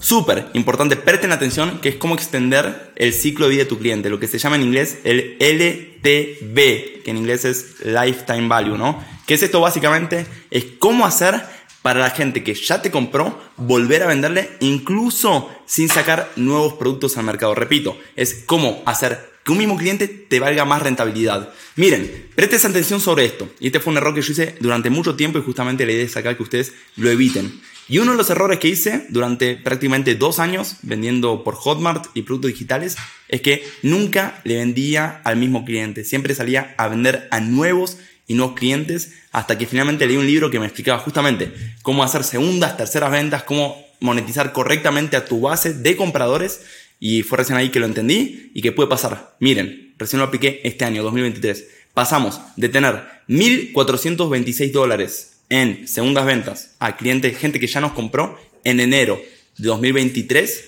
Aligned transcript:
Súper 0.00 0.46
importante, 0.54 0.96
presten 0.96 1.32
atención, 1.32 1.80
que 1.80 1.88
es 1.90 1.96
cómo 1.96 2.14
extender 2.14 2.92
el 2.96 3.12
ciclo 3.12 3.46
de 3.46 3.52
vida 3.52 3.62
de 3.64 3.68
tu 3.68 3.78
cliente, 3.78 4.10
lo 4.10 4.20
que 4.20 4.28
se 4.28 4.38
llama 4.38 4.56
en 4.56 4.62
inglés 4.62 4.98
el 5.04 5.36
LTV, 5.40 7.02
que 7.02 7.10
en 7.10 7.16
inglés 7.16 7.44
es 7.44 7.80
Lifetime 7.84 8.48
Value, 8.48 8.78
¿no? 8.78 9.02
¿Qué 9.26 9.34
es 9.34 9.42
esto 9.42 9.60
básicamente? 9.60 10.26
Es 10.50 10.64
cómo 10.78 11.04
hacer 11.04 11.42
para 11.82 12.00
la 12.00 12.10
gente 12.10 12.42
que 12.42 12.54
ya 12.54 12.82
te 12.82 12.90
compró 12.90 13.38
volver 13.56 14.02
a 14.02 14.06
venderle 14.06 14.50
incluso 14.60 15.50
sin 15.66 15.88
sacar 15.88 16.30
nuevos 16.36 16.74
productos 16.74 17.16
al 17.16 17.24
mercado. 17.24 17.54
Repito, 17.54 17.96
es 18.16 18.42
cómo 18.46 18.82
hacer 18.86 19.37
que 19.48 19.52
un 19.52 19.58
mismo 19.58 19.78
cliente 19.78 20.08
te 20.08 20.40
valga 20.40 20.66
más 20.66 20.82
rentabilidad. 20.82 21.48
Miren, 21.76 22.28
presten 22.34 22.70
atención 22.70 23.00
sobre 23.00 23.24
esto. 23.24 23.50
Y 23.60 23.68
este 23.68 23.80
fue 23.80 23.92
un 23.92 23.96
error 23.96 24.14
que 24.14 24.20
yo 24.20 24.32
hice 24.32 24.56
durante 24.60 24.90
mucho 24.90 25.16
tiempo 25.16 25.38
y 25.38 25.42
justamente 25.42 25.86
la 25.86 25.92
idea 25.92 26.04
es 26.04 26.14
acá 26.18 26.36
que 26.36 26.42
ustedes 26.42 26.74
lo 26.96 27.08
eviten. 27.08 27.58
Y 27.88 27.96
uno 27.96 28.10
de 28.10 28.18
los 28.18 28.28
errores 28.28 28.58
que 28.58 28.68
hice 28.68 29.06
durante 29.08 29.56
prácticamente 29.56 30.16
dos 30.16 30.38
años 30.38 30.76
vendiendo 30.82 31.44
por 31.44 31.54
Hotmart 31.54 32.08
y 32.12 32.22
productos 32.22 32.50
digitales 32.50 32.98
es 33.28 33.40
que 33.40 33.66
nunca 33.80 34.42
le 34.44 34.56
vendía 34.56 35.22
al 35.24 35.38
mismo 35.38 35.64
cliente. 35.64 36.04
Siempre 36.04 36.34
salía 36.34 36.74
a 36.76 36.88
vender 36.88 37.26
a 37.30 37.40
nuevos 37.40 37.96
y 38.26 38.34
nuevos 38.34 38.54
clientes 38.54 39.14
hasta 39.32 39.56
que 39.56 39.66
finalmente 39.66 40.06
leí 40.06 40.18
un 40.18 40.26
libro 40.26 40.50
que 40.50 40.60
me 40.60 40.66
explicaba 40.66 40.98
justamente 40.98 41.54
cómo 41.80 42.04
hacer 42.04 42.22
segundas, 42.22 42.76
terceras 42.76 43.10
ventas, 43.10 43.44
cómo 43.44 43.82
monetizar 44.00 44.52
correctamente 44.52 45.16
a 45.16 45.24
tu 45.24 45.40
base 45.40 45.72
de 45.72 45.96
compradores 45.96 46.60
y 47.00 47.22
fue 47.22 47.38
recién 47.38 47.58
ahí 47.58 47.70
que 47.70 47.80
lo 47.80 47.86
entendí 47.86 48.50
y 48.54 48.62
que 48.62 48.72
puede 48.72 48.88
pasar. 48.88 49.36
Miren, 49.40 49.94
recién 49.98 50.18
lo 50.18 50.26
apliqué 50.26 50.60
este 50.64 50.84
año, 50.84 51.02
2023. 51.02 51.68
Pasamos 51.94 52.40
de 52.56 52.68
tener 52.68 53.02
1.426 53.28 54.72
dólares 54.72 55.40
en 55.48 55.88
segundas 55.88 56.26
ventas 56.26 56.74
a 56.78 56.96
clientes, 56.96 57.36
gente 57.36 57.58
que 57.60 57.66
ya 57.66 57.80
nos 57.80 57.92
compró 57.92 58.38
en 58.64 58.80
enero 58.80 59.20
de 59.56 59.68
2023 59.68 60.64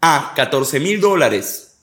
a 0.00 0.32
14 0.36 0.80
mil 0.80 1.00
dólares 1.00 1.78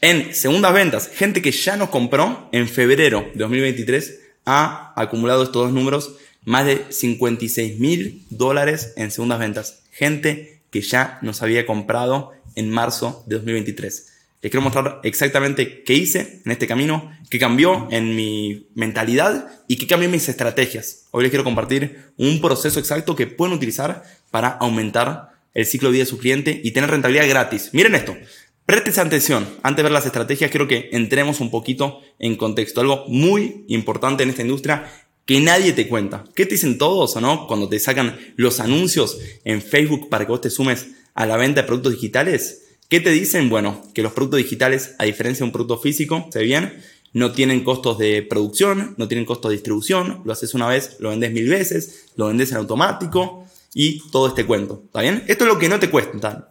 en 0.00 0.34
segundas 0.34 0.72
ventas, 0.72 1.10
gente 1.12 1.42
que 1.42 1.50
ya 1.50 1.76
nos 1.76 1.88
compró 1.88 2.48
en 2.52 2.68
febrero 2.68 3.28
de 3.34 3.40
2023 3.40 4.20
ha 4.44 4.92
acumulado 4.96 5.42
estos 5.42 5.64
dos 5.64 5.72
números 5.72 6.14
más 6.44 6.64
de 6.64 6.86
56 6.88 7.78
mil 7.80 8.24
dólares 8.30 8.92
en 8.96 9.10
segundas 9.10 9.40
ventas, 9.40 9.82
gente 9.90 10.60
que 10.70 10.80
ya 10.80 11.18
nos 11.20 11.42
había 11.42 11.66
comprado 11.66 12.32
en 12.58 12.70
marzo 12.70 13.24
de 13.26 13.36
2023. 13.36 14.12
Les 14.40 14.52
quiero 14.52 14.62
mostrar 14.62 15.00
exactamente 15.02 15.82
qué 15.82 15.94
hice 15.94 16.42
en 16.44 16.52
este 16.52 16.66
camino, 16.66 17.10
qué 17.28 17.38
cambió 17.38 17.88
en 17.90 18.14
mi 18.14 18.68
mentalidad 18.74 19.48
y 19.66 19.76
qué 19.76 19.86
cambió 19.86 20.06
en 20.06 20.12
mis 20.12 20.28
estrategias. 20.28 21.06
Hoy 21.10 21.22
les 21.22 21.30
quiero 21.30 21.44
compartir 21.44 22.12
un 22.16 22.40
proceso 22.40 22.78
exacto 22.78 23.16
que 23.16 23.26
pueden 23.26 23.56
utilizar 23.56 24.04
para 24.30 24.48
aumentar 24.48 25.30
el 25.54 25.66
ciclo 25.66 25.88
de 25.88 25.94
vida 25.94 26.04
de 26.04 26.10
su 26.10 26.18
cliente 26.18 26.60
y 26.62 26.70
tener 26.70 26.90
rentabilidad 26.90 27.28
gratis. 27.28 27.70
Miren 27.72 27.94
esto. 27.94 28.16
Presten 28.64 29.06
atención. 29.06 29.48
Antes 29.62 29.78
de 29.78 29.82
ver 29.84 29.92
las 29.92 30.06
estrategias, 30.06 30.50
quiero 30.50 30.68
que 30.68 30.90
entremos 30.92 31.40
un 31.40 31.50
poquito 31.50 32.00
en 32.18 32.36
contexto. 32.36 32.80
Algo 32.80 33.06
muy 33.08 33.64
importante 33.68 34.22
en 34.22 34.30
esta 34.30 34.42
industria 34.42 34.88
que 35.24 35.40
nadie 35.40 35.72
te 35.72 35.88
cuenta. 35.88 36.24
¿Qué 36.34 36.46
te 36.46 36.54
dicen 36.54 36.78
todos 36.78 37.16
o 37.16 37.20
no 37.20 37.46
cuando 37.46 37.68
te 37.68 37.78
sacan 37.78 38.18
los 38.36 38.60
anuncios 38.60 39.18
en 39.44 39.62
Facebook 39.62 40.08
para 40.08 40.26
que 40.26 40.32
vos 40.32 40.42
te 40.42 40.50
sumes 40.50 40.86
a 41.18 41.26
la 41.26 41.36
venta 41.36 41.62
de 41.62 41.66
productos 41.66 41.94
digitales? 41.94 42.62
¿Qué 42.88 43.00
te 43.00 43.10
dicen? 43.10 43.48
Bueno, 43.50 43.84
que 43.92 44.04
los 44.04 44.12
productos 44.12 44.38
digitales, 44.38 44.94
a 45.00 45.04
diferencia 45.04 45.42
de 45.42 45.48
un 45.48 45.52
producto 45.52 45.76
físico, 45.76 46.28
se 46.32 46.44
bien, 46.44 46.80
no 47.12 47.32
tienen 47.32 47.64
costos 47.64 47.98
de 47.98 48.22
producción, 48.22 48.94
no 48.98 49.08
tienen 49.08 49.26
costos 49.26 49.50
de 49.50 49.56
distribución, 49.56 50.22
lo 50.24 50.32
haces 50.32 50.54
una 50.54 50.68
vez, 50.68 50.94
lo 51.00 51.10
vendes 51.10 51.32
mil 51.32 51.48
veces, 51.48 52.04
lo 52.14 52.28
vendes 52.28 52.52
en 52.52 52.58
automático 52.58 53.44
y 53.74 54.08
todo 54.12 54.28
este 54.28 54.46
cuento. 54.46 54.84
¿Está 54.86 55.00
bien? 55.00 55.24
Esto 55.26 55.42
es 55.42 55.48
lo 55.48 55.58
que 55.58 55.68
no 55.68 55.80
te 55.80 55.90
cuentan. 55.90 56.46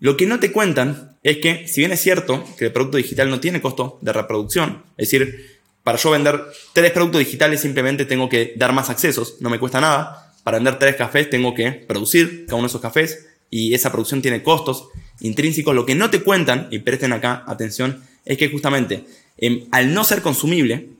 Lo 0.00 0.16
que 0.16 0.24
no 0.24 0.40
te 0.40 0.50
cuentan 0.50 1.18
es 1.22 1.36
que, 1.36 1.68
si 1.68 1.82
bien 1.82 1.92
es 1.92 2.00
cierto 2.00 2.42
que 2.56 2.64
el 2.64 2.72
producto 2.72 2.96
digital 2.96 3.28
no 3.28 3.38
tiene 3.38 3.60
costo 3.60 3.98
de 4.00 4.14
reproducción, 4.14 4.82
es 4.96 5.10
decir, 5.10 5.58
para 5.82 5.98
yo 5.98 6.10
vender 6.12 6.42
tres 6.72 6.90
productos 6.92 7.18
digitales 7.18 7.60
simplemente 7.60 8.06
tengo 8.06 8.30
que 8.30 8.54
dar 8.56 8.72
más 8.72 8.88
accesos, 8.88 9.36
no 9.40 9.50
me 9.50 9.58
cuesta 9.58 9.78
nada. 9.78 10.32
Para 10.42 10.56
vender 10.56 10.78
tres 10.78 10.96
cafés 10.96 11.28
tengo 11.28 11.52
que 11.52 11.70
producir 11.72 12.46
cada 12.46 12.56
uno 12.56 12.66
de 12.66 12.68
esos 12.68 12.80
cafés 12.80 13.25
y 13.50 13.74
esa 13.74 13.90
producción 13.90 14.22
tiene 14.22 14.42
costos 14.42 14.88
intrínsecos. 15.20 15.74
Lo 15.74 15.86
que 15.86 15.94
no 15.94 16.10
te 16.10 16.22
cuentan, 16.22 16.68
y 16.70 16.80
presten 16.80 17.12
acá 17.12 17.44
atención, 17.46 18.02
es 18.24 18.38
que 18.38 18.48
justamente 18.48 19.04
em, 19.38 19.66
al 19.70 19.94
no 19.94 20.04
ser 20.04 20.22
consumible, 20.22 20.90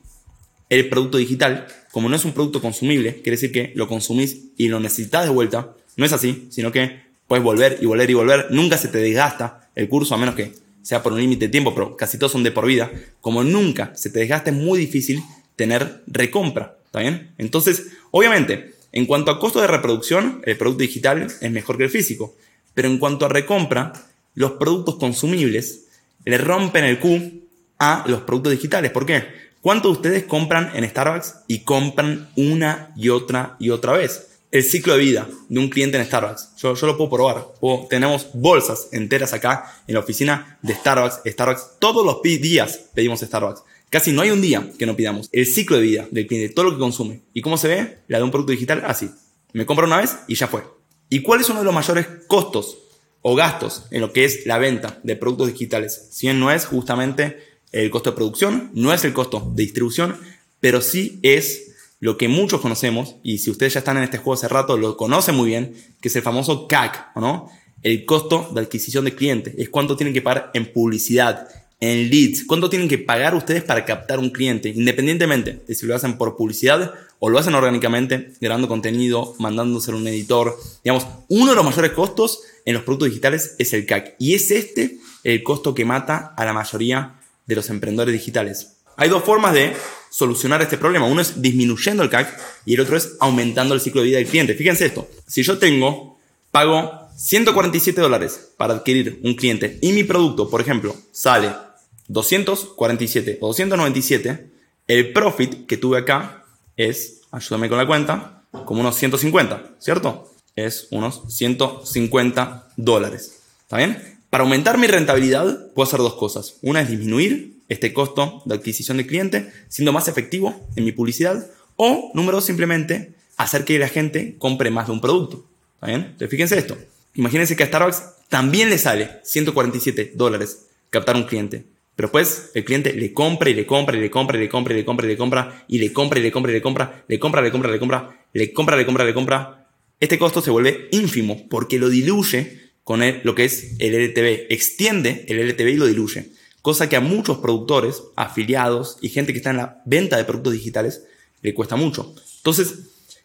el 0.68 0.88
producto 0.88 1.18
digital, 1.18 1.66
como 1.92 2.08
no 2.08 2.16
es 2.16 2.24
un 2.24 2.32
producto 2.32 2.60
consumible, 2.60 3.14
quiere 3.16 3.32
decir 3.32 3.52
que 3.52 3.72
lo 3.74 3.88
consumís 3.88 4.46
y 4.56 4.68
lo 4.68 4.80
necesitas 4.80 5.24
de 5.24 5.30
vuelta. 5.30 5.74
No 5.96 6.04
es 6.04 6.12
así, 6.12 6.48
sino 6.50 6.72
que 6.72 7.00
puedes 7.26 7.44
volver 7.44 7.78
y 7.80 7.86
volver 7.86 8.10
y 8.10 8.14
volver. 8.14 8.46
Nunca 8.50 8.76
se 8.76 8.88
te 8.88 8.98
desgasta 8.98 9.70
el 9.74 9.88
curso, 9.88 10.14
a 10.14 10.18
menos 10.18 10.34
que 10.34 10.52
sea 10.82 11.02
por 11.02 11.12
un 11.12 11.20
límite 11.20 11.46
de 11.46 11.52
tiempo, 11.52 11.74
pero 11.74 11.96
casi 11.96 12.18
todos 12.18 12.32
son 12.32 12.42
de 12.42 12.50
por 12.50 12.66
vida. 12.66 12.90
Como 13.20 13.44
nunca 13.44 13.92
se 13.94 14.10
te 14.10 14.20
desgasta, 14.20 14.50
es 14.50 14.56
muy 14.56 14.78
difícil 14.78 15.22
tener 15.56 16.02
recompra. 16.06 16.78
¿Está 16.84 17.00
bien? 17.00 17.32
Entonces, 17.38 17.88
obviamente, 18.10 18.75
en 18.92 19.06
cuanto 19.06 19.30
a 19.30 19.38
costo 19.38 19.60
de 19.60 19.66
reproducción, 19.66 20.42
el 20.44 20.56
producto 20.56 20.82
digital 20.82 21.22
es 21.22 21.50
mejor 21.50 21.76
que 21.76 21.84
el 21.84 21.90
físico. 21.90 22.34
Pero 22.74 22.88
en 22.88 22.98
cuanto 22.98 23.26
a 23.26 23.28
recompra, 23.28 23.92
los 24.34 24.52
productos 24.52 24.96
consumibles 24.96 25.86
le 26.24 26.38
rompen 26.38 26.84
el 26.84 26.98
Q 26.98 27.42
a 27.78 28.04
los 28.06 28.22
productos 28.22 28.52
digitales. 28.52 28.90
¿Por 28.90 29.06
qué? 29.06 29.24
¿Cuántos 29.60 29.92
de 29.92 29.96
ustedes 29.96 30.24
compran 30.24 30.70
en 30.74 30.88
Starbucks 30.88 31.36
y 31.48 31.60
compran 31.60 32.28
una 32.36 32.92
y 32.96 33.08
otra 33.08 33.56
y 33.58 33.70
otra 33.70 33.94
vez? 33.94 34.28
El 34.52 34.62
ciclo 34.62 34.94
de 34.94 35.00
vida 35.00 35.28
de 35.48 35.58
un 35.58 35.68
cliente 35.68 35.98
en 35.98 36.04
Starbucks. 36.04 36.50
Yo, 36.58 36.74
yo 36.74 36.86
lo 36.86 36.96
puedo 36.96 37.10
probar. 37.10 37.48
tenemos 37.90 38.28
bolsas 38.32 38.88
enteras 38.92 39.32
acá 39.32 39.82
en 39.86 39.94
la 39.94 40.00
oficina 40.00 40.58
de 40.62 40.74
Starbucks. 40.74 41.22
Starbucks, 41.26 41.78
todos 41.78 42.04
los 42.04 42.22
días 42.22 42.78
pedimos 42.94 43.20
Starbucks. 43.20 43.62
Casi 43.90 44.12
no 44.12 44.22
hay 44.22 44.30
un 44.30 44.40
día 44.40 44.68
que 44.78 44.86
no 44.86 44.96
pidamos. 44.96 45.28
El 45.32 45.46
ciclo 45.46 45.76
de 45.76 45.82
vida 45.82 46.08
del 46.10 46.26
cliente, 46.26 46.52
todo 46.52 46.66
lo 46.66 46.72
que 46.72 46.78
consume. 46.78 47.20
¿Y 47.32 47.40
cómo 47.40 47.56
se 47.56 47.68
ve? 47.68 47.98
La 48.08 48.18
de 48.18 48.24
un 48.24 48.30
producto 48.30 48.52
digital, 48.52 48.82
así. 48.86 49.10
Me 49.52 49.64
compro 49.64 49.86
una 49.86 49.98
vez 49.98 50.16
y 50.26 50.34
ya 50.34 50.48
fue. 50.48 50.64
¿Y 51.08 51.22
cuál 51.22 51.40
es 51.40 51.48
uno 51.48 51.60
de 51.60 51.64
los 51.64 51.74
mayores 51.74 52.06
costos 52.26 52.78
o 53.22 53.34
gastos 53.36 53.84
en 53.90 54.00
lo 54.00 54.12
que 54.12 54.24
es 54.24 54.44
la 54.44 54.58
venta 54.58 54.98
de 55.02 55.16
productos 55.16 55.48
digitales? 55.48 56.08
Si 56.10 56.26
bien 56.26 56.40
no 56.40 56.50
es 56.50 56.66
justamente 56.66 57.38
el 57.72 57.90
costo 57.90 58.10
de 58.10 58.16
producción, 58.16 58.70
no 58.74 58.92
es 58.92 59.04
el 59.04 59.12
costo 59.12 59.52
de 59.54 59.62
distribución, 59.62 60.16
pero 60.60 60.80
sí 60.80 61.20
es 61.22 61.74
lo 62.00 62.18
que 62.18 62.28
muchos 62.28 62.60
conocemos, 62.60 63.16
y 63.22 63.38
si 63.38 63.50
ustedes 63.50 63.74
ya 63.74 63.78
están 63.78 63.96
en 63.96 64.04
este 64.04 64.18
juego 64.18 64.34
hace 64.34 64.48
rato, 64.48 64.76
lo 64.76 64.96
conocen 64.96 65.34
muy 65.34 65.48
bien, 65.48 65.74
que 66.00 66.08
es 66.08 66.16
el 66.16 66.22
famoso 66.22 66.68
CAC, 66.68 67.16
¿no? 67.16 67.48
El 67.82 68.04
costo 68.04 68.50
de 68.52 68.60
adquisición 68.60 69.04
de 69.04 69.14
clientes. 69.14 69.54
Es 69.56 69.70
cuánto 69.70 69.96
tienen 69.96 70.12
que 70.12 70.22
pagar 70.22 70.50
en 70.54 70.72
publicidad, 70.72 71.48
en 71.80 72.10
leads. 72.10 72.44
¿Cuánto 72.46 72.70
tienen 72.70 72.88
que 72.88 72.98
pagar 72.98 73.34
ustedes 73.34 73.62
para 73.62 73.84
captar 73.84 74.18
un 74.18 74.30
cliente? 74.30 74.68
Independientemente 74.70 75.62
de 75.66 75.74
si 75.74 75.86
lo 75.86 75.94
hacen 75.94 76.16
por 76.16 76.36
publicidad 76.36 76.94
o 77.18 77.30
lo 77.30 77.38
hacen 77.38 77.54
orgánicamente, 77.54 78.32
grabando 78.40 78.68
contenido, 78.68 79.34
mandándose 79.38 79.90
a 79.90 79.94
un 79.94 80.06
editor. 80.06 80.56
Digamos, 80.84 81.06
uno 81.28 81.50
de 81.50 81.56
los 81.56 81.64
mayores 81.64 81.92
costos 81.92 82.40
en 82.64 82.74
los 82.74 82.82
productos 82.82 83.08
digitales 83.08 83.54
es 83.58 83.72
el 83.72 83.86
CAC. 83.86 84.16
Y 84.18 84.34
es 84.34 84.50
este 84.50 84.98
el 85.24 85.42
costo 85.42 85.74
que 85.74 85.84
mata 85.84 86.34
a 86.36 86.44
la 86.44 86.52
mayoría 86.52 87.14
de 87.46 87.54
los 87.54 87.70
emprendedores 87.70 88.12
digitales. 88.12 88.76
Hay 88.96 89.08
dos 89.08 89.24
formas 89.24 89.54
de 89.54 89.74
solucionar 90.10 90.62
este 90.62 90.78
problema. 90.78 91.06
Uno 91.06 91.20
es 91.20 91.40
disminuyendo 91.40 92.02
el 92.02 92.10
CAC 92.10 92.38
y 92.64 92.74
el 92.74 92.80
otro 92.80 92.96
es 92.96 93.16
aumentando 93.20 93.74
el 93.74 93.80
ciclo 93.80 94.00
de 94.00 94.08
vida 94.08 94.18
del 94.18 94.26
cliente. 94.26 94.54
Fíjense 94.54 94.86
esto. 94.86 95.08
Si 95.26 95.42
yo 95.42 95.58
tengo, 95.58 96.18
pago 96.50 97.06
147 97.16 98.00
dólares 98.00 98.52
para 98.56 98.74
adquirir 98.74 99.20
un 99.22 99.34
cliente 99.34 99.78
y 99.82 99.92
mi 99.92 100.04
producto, 100.04 100.48
por 100.48 100.60
ejemplo, 100.60 100.94
sale 101.12 101.65
247 102.08 103.38
o 103.40 103.48
297, 103.48 104.50
el 104.86 105.12
profit 105.12 105.66
que 105.66 105.76
tuve 105.76 105.98
acá 105.98 106.44
es, 106.76 107.22
ayúdame 107.30 107.68
con 107.68 107.78
la 107.78 107.86
cuenta, 107.86 108.42
como 108.64 108.80
unos 108.80 108.96
150, 108.96 109.76
¿cierto? 109.78 110.32
Es 110.54 110.88
unos 110.90 111.22
150 111.28 112.68
dólares. 112.76 113.40
¿Está 113.62 113.78
bien? 113.78 114.18
Para 114.30 114.44
aumentar 114.44 114.78
mi 114.78 114.86
rentabilidad 114.86 115.72
puedo 115.74 115.86
hacer 115.86 116.00
dos 116.00 116.14
cosas. 116.14 116.56
Una 116.62 116.80
es 116.80 116.88
disminuir 116.88 117.56
este 117.68 117.92
costo 117.92 118.42
de 118.44 118.54
adquisición 118.54 118.96
de 118.96 119.06
cliente, 119.06 119.52
siendo 119.68 119.92
más 119.92 120.08
efectivo 120.08 120.68
en 120.76 120.84
mi 120.84 120.92
publicidad. 120.92 121.50
O, 121.76 122.10
número 122.14 122.36
dos, 122.36 122.44
simplemente 122.44 123.14
hacer 123.36 123.64
que 123.64 123.78
la 123.78 123.88
gente 123.88 124.36
compre 124.38 124.70
más 124.70 124.86
de 124.86 124.92
un 124.92 125.00
producto. 125.00 125.46
¿Está 125.74 125.88
bien? 125.88 126.02
Entonces, 126.02 126.30
fíjense 126.30 126.58
esto. 126.58 126.76
Imagínense 127.14 127.56
que 127.56 127.64
a 127.64 127.66
Starbucks 127.66 128.02
también 128.28 128.70
le 128.70 128.78
sale 128.78 129.20
147 129.24 130.12
dólares 130.14 130.66
captar 130.90 131.16
un 131.16 131.24
cliente. 131.24 131.64
Pero 131.96 132.08
después 132.08 132.50
el 132.54 132.64
cliente 132.64 132.92
le 132.92 133.12
compra 133.14 133.48
y 133.48 133.54
le 133.54 133.64
compra 133.64 133.96
y 133.96 134.00
le 134.00 134.10
compra 134.10 134.36
y 134.36 134.40
le 134.40 134.48
compra 134.50 134.74
y 134.74 134.78
le 134.78 134.84
compra 134.84 135.06
y 135.06 135.08
le 135.08 135.16
compra 135.16 135.64
y 135.66 135.78
le 135.78 135.92
compra 135.92 136.20
y 136.20 136.22
le 136.22 136.30
compra 136.30 136.50
y 136.52 136.54
le 136.54 136.62
compra, 136.62 137.04
le 137.08 137.18
compra, 137.18 137.42
le 137.42 137.50
compra, 137.50 137.70
le 137.70 137.78
compra, 137.78 138.26
le 138.34 138.52
compra, 138.52 138.76
le 138.76 138.86
compra, 138.86 139.04
le 139.04 139.14
compra. 139.14 139.68
Este 139.98 140.18
costo 140.18 140.42
se 140.42 140.50
vuelve 140.50 140.88
ínfimo 140.92 141.48
porque 141.48 141.78
lo 141.78 141.88
diluye 141.88 142.66
con 142.84 143.00
lo 143.24 143.34
que 143.34 143.44
es 143.44 143.76
el 143.78 143.94
LTV. 143.94 144.52
Extiende 144.52 145.24
el 145.26 145.40
LTV 145.40 145.68
y 145.70 145.76
lo 145.76 145.86
diluye. 145.86 146.32
Cosa 146.60 146.88
que 146.88 146.96
a 146.96 147.00
muchos 147.00 147.38
productores, 147.38 148.02
afiliados 148.14 148.98
y 149.00 149.08
gente 149.08 149.32
que 149.32 149.38
está 149.38 149.50
en 149.50 149.56
la 149.56 149.82
venta 149.86 150.18
de 150.18 150.24
productos 150.24 150.52
digitales 150.52 151.04
le 151.40 151.54
cuesta 151.54 151.76
mucho. 151.76 152.14
Entonces, 152.38 152.74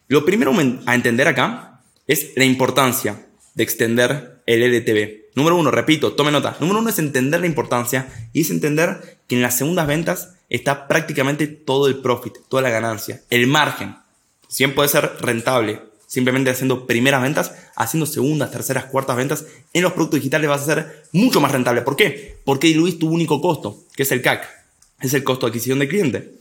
lo 0.08 0.24
primero 0.24 0.54
a 0.86 0.94
entender 0.94 1.28
acá 1.28 1.82
es 2.06 2.32
la 2.36 2.44
importancia 2.44 3.26
de 3.54 3.62
extender 3.62 4.42
el 4.46 4.62
LTV. 4.62 5.21
Número 5.34 5.56
uno, 5.56 5.70
repito, 5.70 6.12
tome 6.12 6.30
nota. 6.30 6.56
Número 6.60 6.80
uno 6.80 6.90
es 6.90 6.98
entender 6.98 7.40
la 7.40 7.46
importancia 7.46 8.08
y 8.32 8.42
es 8.42 8.50
entender 8.50 9.18
que 9.26 9.36
en 9.36 9.42
las 9.42 9.56
segundas 9.56 9.86
ventas 9.86 10.34
está 10.50 10.88
prácticamente 10.88 11.46
todo 11.46 11.86
el 11.86 11.98
profit, 11.98 12.34
toda 12.48 12.62
la 12.62 12.70
ganancia, 12.70 13.22
el 13.30 13.46
margen. 13.46 13.96
Si 14.48 14.66
puede 14.66 14.88
ser 14.88 15.12
rentable 15.20 15.80
simplemente 16.12 16.50
haciendo 16.50 16.86
primeras 16.86 17.22
ventas, 17.22 17.54
haciendo 17.74 18.04
segundas, 18.04 18.50
terceras, 18.50 18.84
cuartas 18.84 19.16
ventas 19.16 19.46
en 19.72 19.82
los 19.82 19.94
productos 19.94 20.20
digitales 20.20 20.50
vas 20.50 20.60
a 20.60 20.66
ser 20.66 21.04
mucho 21.12 21.40
más 21.40 21.52
rentable. 21.52 21.80
¿Por 21.80 21.96
qué? 21.96 22.36
Porque 22.44 22.66
diluís 22.66 22.98
tu 22.98 23.08
único 23.08 23.40
costo, 23.40 23.78
que 23.96 24.02
es 24.02 24.12
el 24.12 24.20
CAC, 24.20 24.46
es 25.00 25.14
el 25.14 25.24
costo 25.24 25.46
de 25.46 25.50
adquisición 25.50 25.78
de 25.78 25.88
cliente. 25.88 26.34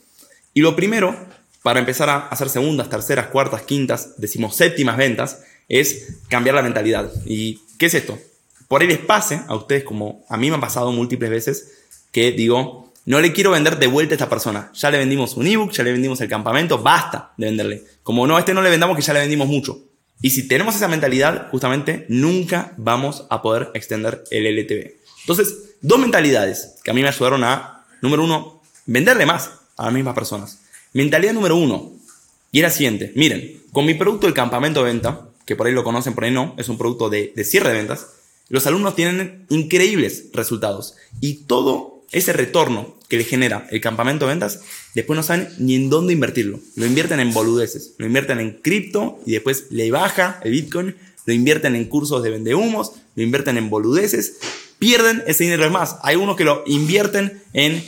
Y 0.53 0.59
lo 0.59 0.75
primero, 0.75 1.15
para 1.63 1.79
empezar 1.79 2.09
a 2.09 2.27
hacer 2.27 2.49
segundas, 2.49 2.89
terceras, 2.89 3.27
cuartas, 3.27 3.61
quintas, 3.61 4.15
decimos 4.17 4.57
séptimas 4.57 4.97
ventas, 4.97 5.41
es 5.69 6.17
cambiar 6.27 6.55
la 6.55 6.63
mentalidad. 6.63 7.09
¿Y 7.25 7.61
qué 7.79 7.85
es 7.85 7.94
esto? 7.94 8.19
Por 8.71 8.81
ahí 8.81 8.88
les 8.88 9.00
pase 9.00 9.41
a 9.50 9.56
ustedes, 9.56 9.83
como 9.83 10.23
a 10.29 10.38
mí 10.38 10.50
me 10.50 10.56
ha 10.56 10.62
pasado 10.62 10.94
múltiples 10.94 11.29
veces, 11.29 11.71
que 12.13 12.31
digo, 12.31 12.89
no 13.03 13.19
le 13.19 13.33
quiero 13.33 13.51
vender 13.51 13.77
de 13.77 13.88
vuelta 13.88 14.13
a 14.13 14.15
esta 14.15 14.29
persona. 14.29 14.71
Ya 14.73 14.89
le 14.89 14.97
vendimos 14.97 15.35
un 15.35 15.45
ebook, 15.45 15.73
ya 15.73 15.83
le 15.83 15.91
vendimos 15.91 16.21
el 16.21 16.29
campamento, 16.29 16.77
basta 16.77 17.33
de 17.35 17.47
venderle. 17.47 17.83
Como 18.01 18.25
no, 18.25 18.38
a 18.38 18.39
este 18.39 18.53
no 18.53 18.62
le 18.62 18.69
vendamos 18.69 18.95
que 18.95 19.01
ya 19.01 19.12
le 19.12 19.19
vendimos 19.19 19.50
mucho. 19.50 19.77
Y 20.21 20.29
si 20.29 20.47
tenemos 20.47 20.73
esa 20.73 20.88
mentalidad, 20.88 21.50
justamente 21.51 22.06
nunca 22.07 22.71
vamos 22.77 23.25
a 23.29 23.41
poder 23.41 23.71
extender 23.73 24.23
el 24.31 24.47
LTV. 24.47 24.94
Entonces, 25.19 25.75
dos 25.81 26.00
mentalidades 26.00 26.75
que 26.81 26.91
a 26.91 26.94
mí 26.94 27.01
me 27.01 27.09
ayudaron 27.09 27.44
a, 27.44 27.85
número 28.01 28.23
uno, 28.23 28.62
venderle 28.85 29.25
más 29.25 29.51
a 29.75 29.83
las 29.83 29.94
mismas 29.94 30.15
personas. 30.15 30.59
Mentalidad 30.94 31.33
número 31.33 31.57
uno, 31.57 31.91
y 32.53 32.59
era 32.59 32.69
siguiente, 32.69 33.12
miren, 33.18 33.63
con 33.73 33.85
mi 33.85 33.95
producto 33.95 34.27
el 34.27 34.33
campamento 34.33 34.79
de 34.79 34.94
venta, 34.94 35.27
que 35.45 35.57
por 35.57 35.68
ahí 35.68 35.73
lo 35.73 35.83
conocen, 35.83 36.13
por 36.13 36.23
ahí 36.23 36.31
no, 36.31 36.56
es 36.57 36.69
un 36.69 36.77
producto 36.77 37.09
de, 37.09 37.33
de 37.35 37.44
cierre 37.44 37.71
de 37.71 37.75
ventas, 37.75 38.07
los 38.51 38.68
alumnos 38.68 38.95
tienen 38.95 39.45
increíbles 39.50 40.25
resultados 40.33 40.95
y 41.21 41.45
todo 41.45 42.03
ese 42.12 42.33
retorno 42.33 42.94
que 43.07 43.18
le 43.18 43.24
genera 43.24 43.65
el 43.71 43.80
campamento 43.80 44.25
de 44.25 44.31
ventas, 44.31 44.62
después 44.94 45.15
no 45.15 45.24
saben 45.24 45.48
ni 45.57 45.75
en 45.75 45.89
dónde 45.89 46.12
invertirlo. 46.12 46.59
Lo 46.75 46.86
invierten 46.86 47.21
en 47.21 47.33
boludeces, 47.33 47.94
lo 47.98 48.06
invierten 48.06 48.39
en 48.39 48.59
cripto 48.62 49.19
y 49.25 49.31
después 49.31 49.68
le 49.69 49.89
baja 49.89 50.42
el 50.44 50.51
Bitcoin, 50.51 50.95
lo 51.25 51.33
invierten 51.33 51.75
en 51.77 51.86
cursos 51.86 52.21
de 52.24 52.30
vendehumos, 52.30 52.92
lo 53.15 53.24
invierten 53.24 53.57
en 53.57 53.69
boludeces, 53.69 54.38
pierden 54.80 55.24
ese 55.27 55.45
dinero. 55.45 55.69
Más, 55.71 55.95
hay 56.04 56.18
unos 56.18 56.36
que 56.36 56.44
lo 56.44 56.63
invierten 56.68 57.42
en 57.54 57.81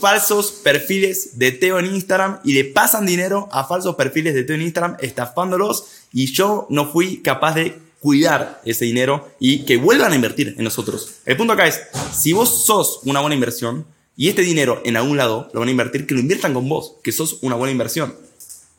falsos 0.00 0.52
perfiles 0.52 1.38
de 1.38 1.52
Teo 1.52 1.78
en 1.78 1.86
Instagram 1.86 2.40
y 2.44 2.54
le 2.54 2.64
pasan 2.64 3.04
dinero 3.04 3.48
a 3.52 3.64
falsos 3.64 3.94
perfiles 3.96 4.32
de 4.32 4.44
Teo 4.44 4.56
en 4.56 4.62
Instagram 4.62 4.96
estafándolos 5.00 5.84
y 6.12 6.32
yo 6.32 6.66
no 6.70 6.90
fui 6.90 7.18
capaz 7.18 7.54
de 7.54 7.78
cuidar 8.02 8.60
ese 8.64 8.84
dinero 8.84 9.30
y 9.38 9.64
que 9.64 9.76
vuelvan 9.76 10.12
a 10.12 10.16
invertir 10.16 10.56
en 10.58 10.64
nosotros. 10.64 11.20
El 11.24 11.36
punto 11.36 11.52
acá 11.52 11.68
es, 11.68 11.82
si 12.12 12.32
vos 12.32 12.64
sos 12.66 12.98
una 13.04 13.20
buena 13.20 13.36
inversión 13.36 13.86
y 14.16 14.28
este 14.28 14.42
dinero 14.42 14.82
en 14.84 14.96
algún 14.96 15.16
lado 15.16 15.48
lo 15.54 15.60
van 15.60 15.68
a 15.68 15.70
invertir, 15.70 16.04
que 16.04 16.14
lo 16.14 16.20
inviertan 16.20 16.52
con 16.52 16.68
vos, 16.68 16.96
que 17.04 17.12
sos 17.12 17.38
una 17.42 17.54
buena 17.54 17.70
inversión. 17.70 18.14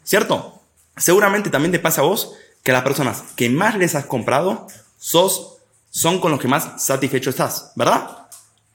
¿Cierto? 0.04 0.62
Seguramente 0.98 1.50
también 1.50 1.72
te 1.72 1.80
pasa 1.80 2.02
a 2.02 2.04
vos 2.04 2.34
que 2.64 2.74
las 2.74 2.84
personas 2.84 3.24
que 3.38 3.50
más 3.50 3.78
les 3.78 3.96
has 3.96 4.06
comprado 4.06 4.68
sos, 4.98 5.58
son 5.90 6.20
con 6.20 6.32
los 6.32 6.42
que 6.42 6.50
más 6.50 6.84
satisfecho 6.84 7.30
estás, 7.30 7.72
¿verdad? 7.76 8.28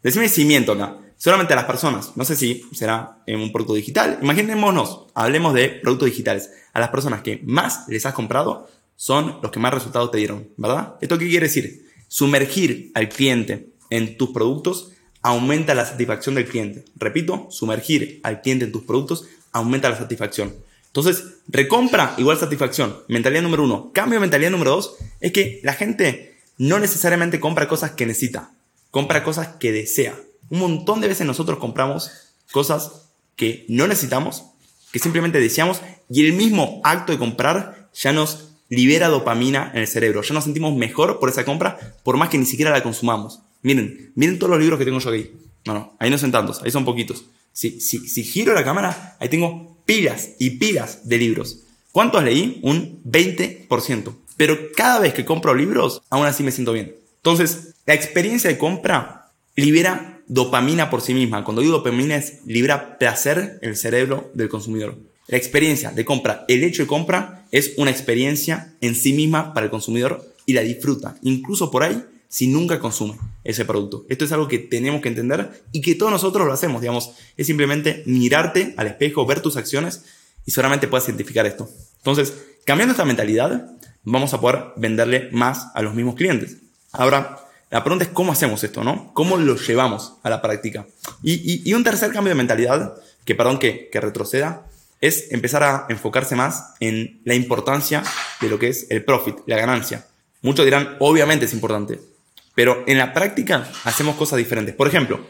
Decime 0.02 0.30
si 0.30 0.46
miento 0.46 0.72
acá 0.72 0.96
solamente 1.18 1.52
a 1.52 1.56
las 1.56 1.64
personas, 1.66 2.16
no 2.16 2.24
sé 2.24 2.36
si 2.36 2.64
será 2.72 3.18
en 3.26 3.40
un 3.40 3.52
producto 3.52 3.74
digital, 3.74 4.18
imaginémonos, 4.22 5.06
hablemos 5.14 5.52
de 5.52 5.68
productos 5.68 6.06
digitales, 6.06 6.50
a 6.72 6.80
las 6.80 6.90
personas 6.90 7.22
que 7.22 7.42
más 7.44 7.86
les 7.88 8.06
has 8.06 8.14
comprado 8.14 8.68
son 8.98 9.38
los 9.40 9.52
que 9.52 9.60
más 9.60 9.72
resultados 9.72 10.10
te 10.10 10.18
dieron, 10.18 10.48
¿verdad? 10.56 10.96
¿Esto 11.00 11.18
qué 11.18 11.28
quiere 11.28 11.46
decir? 11.46 11.88
Sumergir 12.08 12.90
al 12.94 13.08
cliente 13.08 13.68
en 13.90 14.18
tus 14.18 14.30
productos 14.30 14.90
aumenta 15.22 15.72
la 15.76 15.86
satisfacción 15.86 16.34
del 16.34 16.46
cliente. 16.48 16.84
Repito, 16.96 17.46
sumergir 17.48 18.18
al 18.24 18.42
cliente 18.42 18.64
en 18.64 18.72
tus 18.72 18.82
productos 18.82 19.26
aumenta 19.52 19.88
la 19.88 19.96
satisfacción. 19.96 20.52
Entonces, 20.86 21.22
recompra 21.46 22.14
igual 22.18 22.38
satisfacción. 22.38 22.98
Mentalidad 23.06 23.42
número 23.42 23.62
uno. 23.62 23.92
Cambio 23.94 24.16
de 24.16 24.22
mentalidad 24.22 24.50
número 24.50 24.72
dos 24.72 24.96
es 25.20 25.30
que 25.30 25.60
la 25.62 25.74
gente 25.74 26.36
no 26.56 26.80
necesariamente 26.80 27.38
compra 27.38 27.68
cosas 27.68 27.92
que 27.92 28.04
necesita, 28.04 28.50
compra 28.90 29.22
cosas 29.22 29.46
que 29.60 29.70
desea. 29.70 30.18
Un 30.50 30.58
montón 30.58 31.00
de 31.00 31.06
veces 31.06 31.24
nosotros 31.24 31.60
compramos 31.60 32.10
cosas 32.50 33.10
que 33.36 33.64
no 33.68 33.86
necesitamos, 33.86 34.42
que 34.90 34.98
simplemente 34.98 35.38
deseamos, 35.38 35.82
y 36.10 36.26
el 36.26 36.32
mismo 36.32 36.80
acto 36.82 37.12
de 37.12 37.18
comprar 37.18 37.90
ya 37.94 38.12
nos 38.12 38.47
libera 38.68 39.08
dopamina 39.08 39.70
en 39.74 39.80
el 39.80 39.86
cerebro. 39.86 40.22
Ya 40.22 40.34
nos 40.34 40.44
sentimos 40.44 40.74
mejor 40.76 41.18
por 41.18 41.28
esa 41.28 41.44
compra, 41.44 41.78
por 42.02 42.16
más 42.16 42.28
que 42.28 42.38
ni 42.38 42.46
siquiera 42.46 42.70
la 42.70 42.82
consumamos. 42.82 43.40
Miren, 43.62 44.12
miren 44.14 44.38
todos 44.38 44.50
los 44.50 44.60
libros 44.60 44.78
que 44.78 44.84
tengo 44.84 44.98
yo 44.98 45.10
aquí. 45.10 45.30
No, 45.64 45.74
no, 45.74 45.96
ahí 45.98 46.10
no 46.10 46.18
son 46.18 46.32
tantos, 46.32 46.62
ahí 46.62 46.70
son 46.70 46.84
poquitos. 46.84 47.24
Si, 47.52 47.80
si, 47.80 48.08
si 48.08 48.22
giro 48.22 48.54
la 48.54 48.64
cámara, 48.64 49.16
ahí 49.20 49.28
tengo 49.28 49.78
pilas 49.84 50.30
y 50.38 50.50
pilas 50.50 51.08
de 51.08 51.18
libros. 51.18 51.64
¿Cuántos 51.92 52.22
leí? 52.22 52.60
Un 52.62 53.02
20%. 53.04 54.14
Pero 54.36 54.56
cada 54.76 55.00
vez 55.00 55.14
que 55.14 55.24
compro 55.24 55.54
libros, 55.54 56.02
aún 56.10 56.26
así 56.26 56.42
me 56.42 56.52
siento 56.52 56.72
bien. 56.72 56.94
Entonces, 57.16 57.74
la 57.86 57.94
experiencia 57.94 58.48
de 58.48 58.58
compra 58.58 59.32
libera 59.56 60.22
dopamina 60.28 60.90
por 60.90 61.00
sí 61.00 61.14
misma. 61.14 61.42
Cuando 61.42 61.62
digo 61.62 61.78
dopamina 61.78 62.16
es 62.16 62.46
libera 62.46 62.98
placer 62.98 63.58
en 63.62 63.70
el 63.70 63.76
cerebro 63.76 64.30
del 64.34 64.48
consumidor. 64.48 64.96
La 65.28 65.36
experiencia 65.36 65.90
de 65.90 66.06
compra, 66.06 66.46
el 66.48 66.64
hecho 66.64 66.82
de 66.82 66.88
compra 66.88 67.44
es 67.52 67.74
una 67.76 67.90
experiencia 67.90 68.72
en 68.80 68.94
sí 68.94 69.12
misma 69.12 69.52
para 69.52 69.66
el 69.66 69.70
consumidor 69.70 70.34
y 70.46 70.54
la 70.54 70.62
disfruta, 70.62 71.16
incluso 71.22 71.70
por 71.70 71.82
ahí 71.82 72.02
si 72.30 72.46
nunca 72.46 72.80
consume 72.80 73.18
ese 73.44 73.66
producto. 73.66 74.06
Esto 74.08 74.24
es 74.24 74.32
algo 74.32 74.48
que 74.48 74.58
tenemos 74.58 75.02
que 75.02 75.08
entender 75.08 75.64
y 75.70 75.82
que 75.82 75.94
todos 75.94 76.10
nosotros 76.10 76.46
lo 76.46 76.52
hacemos, 76.54 76.80
digamos, 76.80 77.12
es 77.36 77.46
simplemente 77.46 78.02
mirarte 78.06 78.72
al 78.78 78.86
espejo, 78.86 79.26
ver 79.26 79.40
tus 79.40 79.58
acciones 79.58 80.02
y 80.46 80.50
solamente 80.50 80.88
puedes 80.88 81.06
identificar 81.08 81.44
esto. 81.44 81.68
Entonces, 81.98 82.32
cambiando 82.64 82.92
esta 82.92 83.04
mentalidad, 83.04 83.76
vamos 84.04 84.32
a 84.32 84.40
poder 84.40 84.64
venderle 84.76 85.28
más 85.30 85.66
a 85.74 85.82
los 85.82 85.94
mismos 85.94 86.14
clientes. 86.14 86.56
Ahora, 86.92 87.36
la 87.70 87.84
pregunta 87.84 88.06
es 88.06 88.10
cómo 88.10 88.32
hacemos 88.32 88.64
esto, 88.64 88.82
¿no? 88.82 89.12
¿Cómo 89.12 89.36
lo 89.36 89.56
llevamos 89.56 90.14
a 90.22 90.30
la 90.30 90.40
práctica? 90.40 90.86
Y, 91.22 91.70
un 91.74 91.84
tercer 91.84 92.12
cambio 92.12 92.30
de 92.30 92.36
mentalidad, 92.36 92.94
que 93.26 93.34
perdón 93.34 93.58
que, 93.58 93.90
que 93.92 94.00
retroceda, 94.00 94.67
es 95.00 95.30
empezar 95.30 95.62
a 95.62 95.86
enfocarse 95.88 96.36
más 96.36 96.74
en 96.80 97.20
la 97.24 97.34
importancia 97.34 98.02
de 98.40 98.48
lo 98.48 98.58
que 98.58 98.68
es 98.68 98.86
el 98.90 99.04
profit, 99.04 99.36
la 99.46 99.56
ganancia. 99.56 100.06
Muchos 100.42 100.64
dirán, 100.64 100.96
obviamente 101.00 101.44
es 101.44 101.52
importante, 101.52 102.00
pero 102.54 102.84
en 102.86 102.98
la 102.98 103.12
práctica 103.12 103.68
hacemos 103.84 104.16
cosas 104.16 104.38
diferentes. 104.38 104.74
Por 104.74 104.88
ejemplo, 104.88 105.20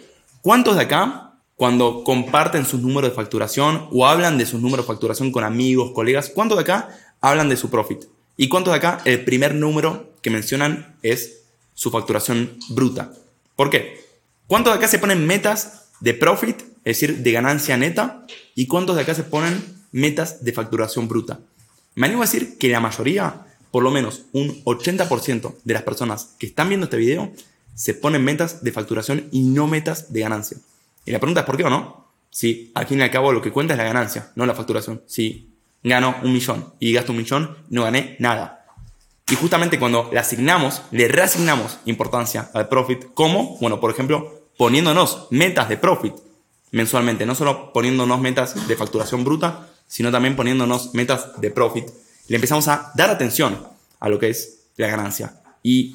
¿cuántos 0.41 0.77
de 0.77 0.83
acá, 0.83 1.35
cuando 1.57 2.05
comparten 2.05 2.65
sus 2.65 2.81
números 2.81 3.11
de 3.11 3.17
facturación 3.17 3.89
o 3.93 4.07
hablan 4.07 4.39
de 4.39 4.47
sus 4.47 4.61
números 4.61 4.87
de 4.87 4.93
facturación 4.93 5.33
con 5.33 5.45
amigos, 5.45 5.93
colegas, 5.93 6.31
cuántos 6.35 6.59
de 6.59 6.63
acá 6.63 6.89
hablan 7.21 7.49
de 7.49 7.57
su 7.57 7.71
profit? 7.71 8.05
¿Y 8.37 8.49
cuántos 8.49 8.73
de 8.73 8.79
acá 8.79 8.99
el 9.05 9.25
primer 9.25 9.55
número 9.55 10.13
que 10.23 10.31
mencionan 10.31 10.97
es 11.03 11.39
su 11.79 11.93
facturación 11.93 12.59
bruta. 12.71 13.13
¿Por 13.55 13.71
qué? 13.71 14.05
¿Cuántos 14.49 14.73
de 14.73 14.79
acá 14.79 14.89
se 14.89 14.99
ponen 14.99 15.27
metas 15.29 15.91
de 16.01 16.13
profit, 16.13 16.61
es 16.89 16.99
decir, 16.99 17.19
de 17.19 17.33
ganancia 17.33 17.77
neta? 17.77 18.25
¿Y 18.55 18.67
cuántos 18.67 18.97
de 18.97 19.03
acá 19.03 19.15
se 19.15 19.23
ponen 19.23 19.63
metas 19.93 20.43
de 20.43 20.55
facturación 20.55 21.07
bruta? 21.07 21.39
Me 21.95 22.07
animo 22.07 22.23
a 22.23 22.25
decir 22.25 22.57
que 22.57 22.71
la 22.71 22.81
mayoría, 22.81 23.43
por 23.71 23.83
lo 23.83 23.91
menos 23.91 24.23
un 24.33 24.65
80% 24.65 25.57
de 25.65 25.75
las 25.75 25.83
personas 25.83 26.31
que 26.39 26.47
están 26.47 26.71
viendo 26.71 26.85
este 26.85 26.97
video, 26.97 27.31
se 27.75 27.93
ponen 27.93 28.25
metas 28.25 28.65
de 28.65 28.73
facturación 28.73 29.29
y 29.33 29.43
no 29.43 29.67
metas 29.67 30.15
de 30.15 30.21
ganancia. 30.21 30.57
Y 31.05 31.11
la 31.11 31.19
pregunta 31.19 31.41
es 31.41 31.47
¿por 31.47 31.59
qué 31.59 31.65
o 31.65 31.71
no? 31.71 32.07
Si 32.31 32.73
al 32.75 32.87
fin 32.87 33.01
y 33.01 33.03
al 33.03 33.11
cabo 33.11 33.33
lo 33.33 33.43
que 33.43 33.53
cuenta 33.53 33.75
es 33.75 33.79
la 33.79 33.85
ganancia, 33.85 34.33
no 34.35 34.47
la 34.47 34.55
facturación. 34.55 35.03
Si 35.07 35.51
gano 35.83 36.17
un 36.23 36.33
millón 36.33 36.73
y 36.81 36.95
gasto 36.95 37.13
un 37.13 37.19
millón, 37.19 37.59
no 37.69 37.83
gané 37.83 38.17
nada. 38.19 38.65
Y 39.31 39.35
justamente 39.35 39.79
cuando 39.79 40.09
le 40.11 40.21
asignamos, 40.21 40.81
le 40.91 41.07
reasignamos 41.07 41.81
importancia 41.85 42.51
al 42.55 42.71
profit, 42.71 43.13
como, 43.13 43.59
bueno, 43.59 43.79
por 43.79 43.91
ejemplo, 43.91 44.49
poniéndonos 44.57 45.27
metas 45.31 45.69
de 45.69 45.77
profit 45.77 46.15
mensualmente, 46.73 47.27
no 47.27 47.35
solo 47.35 47.73
poniéndonos 47.73 48.21
metas 48.21 48.69
de 48.69 48.77
facturación 48.77 49.25
bruta, 49.25 49.69
sino 49.87 50.11
también 50.11 50.37
poniéndonos 50.37 50.95
metas 50.95 51.41
de 51.41 51.51
profit, 51.51 51.87
le 52.29 52.37
empezamos 52.37 52.69
a 52.69 52.93
dar 52.95 53.11
atención 53.11 53.59
a 54.01 54.09
lo 54.09 54.19
que 54.19 54.29
es 54.29 54.67
la 54.77 54.87
ganancia. 54.87 55.41
Y 55.63 55.95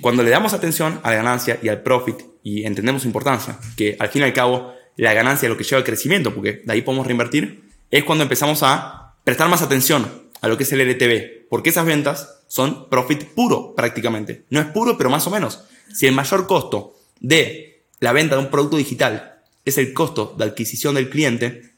cuando 0.00 0.22
le 0.22 0.30
damos 0.30 0.52
atención 0.52 1.00
a 1.02 1.10
la 1.10 1.16
ganancia 1.16 1.58
y 1.62 1.68
al 1.68 1.82
profit 1.82 2.16
y 2.42 2.64
entendemos 2.64 3.02
su 3.02 3.08
importancia, 3.08 3.58
que 3.76 3.96
al 3.98 4.08
fin 4.08 4.22
y 4.22 4.24
al 4.24 4.32
cabo 4.32 4.72
la 4.96 5.14
ganancia 5.14 5.46
es 5.46 5.50
lo 5.50 5.56
que 5.56 5.64
lleva 5.64 5.78
al 5.78 5.84
crecimiento, 5.84 6.34
porque 6.34 6.62
de 6.64 6.72
ahí 6.72 6.82
podemos 6.82 7.06
reinvertir, 7.06 7.70
es 7.90 8.04
cuando 8.04 8.24
empezamos 8.24 8.62
a 8.62 9.14
prestar 9.24 9.48
más 9.48 9.62
atención 9.62 10.30
a 10.40 10.48
lo 10.48 10.56
que 10.56 10.64
es 10.64 10.72
el 10.72 10.80
LTV, 10.80 11.48
porque 11.48 11.70
esas 11.70 11.86
ventas 11.86 12.42
son 12.48 12.88
profit 12.90 13.24
puro 13.24 13.74
prácticamente. 13.74 14.44
No 14.50 14.60
es 14.60 14.66
puro, 14.66 14.98
pero 14.98 15.10
más 15.10 15.26
o 15.26 15.30
menos. 15.30 15.64
Si 15.92 16.06
el 16.06 16.14
mayor 16.14 16.46
costo 16.46 16.96
de 17.20 17.84
la 18.00 18.12
venta 18.12 18.34
de 18.34 18.42
un 18.42 18.50
producto 18.50 18.76
digital 18.76 19.31
es 19.64 19.78
el 19.78 19.92
costo 19.92 20.34
de 20.38 20.44
adquisición 20.44 20.94
del 20.94 21.10
cliente 21.10 21.72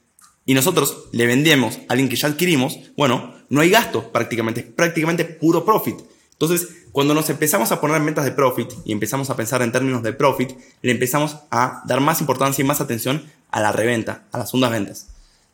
y 0.47 0.55
nosotros 0.55 1.09
le 1.12 1.26
vendemos 1.26 1.76
a 1.76 1.81
alguien 1.88 2.09
que 2.09 2.17
ya 2.17 2.29
adquirimos, 2.29 2.79
bueno, 2.97 3.35
no 3.49 3.61
hay 3.61 3.71
gasto 3.71 4.12
prácticamente, 4.12 4.61
es 4.61 4.67
prácticamente 4.67 5.25
puro 5.25 5.64
profit. 5.64 5.97
Entonces, 6.33 6.69
cuando 6.93 7.14
nos 7.14 7.31
empezamos 7.31 7.73
a 7.73 7.81
poner 7.81 7.97
en 7.97 8.07
ventas 8.07 8.25
de 8.25 8.33
profit 8.33 8.71
y 8.85 8.93
empezamos 8.93 9.31
a 9.31 9.37
pensar 9.37 9.62
en 9.62 9.73
términos 9.73 10.03
de 10.03 10.12
profit, 10.12 10.50
le 10.83 10.93
empezamos 10.93 11.37
a 11.50 11.83
dar 11.87 12.00
más 12.00 12.21
importancia 12.21 12.62
y 12.62 12.67
más 12.67 12.81
atención 12.81 13.23
a 13.50 13.61
la 13.61 13.73
reventa, 13.73 14.26
a 14.33 14.38
las 14.38 14.50
segundas 14.50 14.71
ventas. 14.71 15.09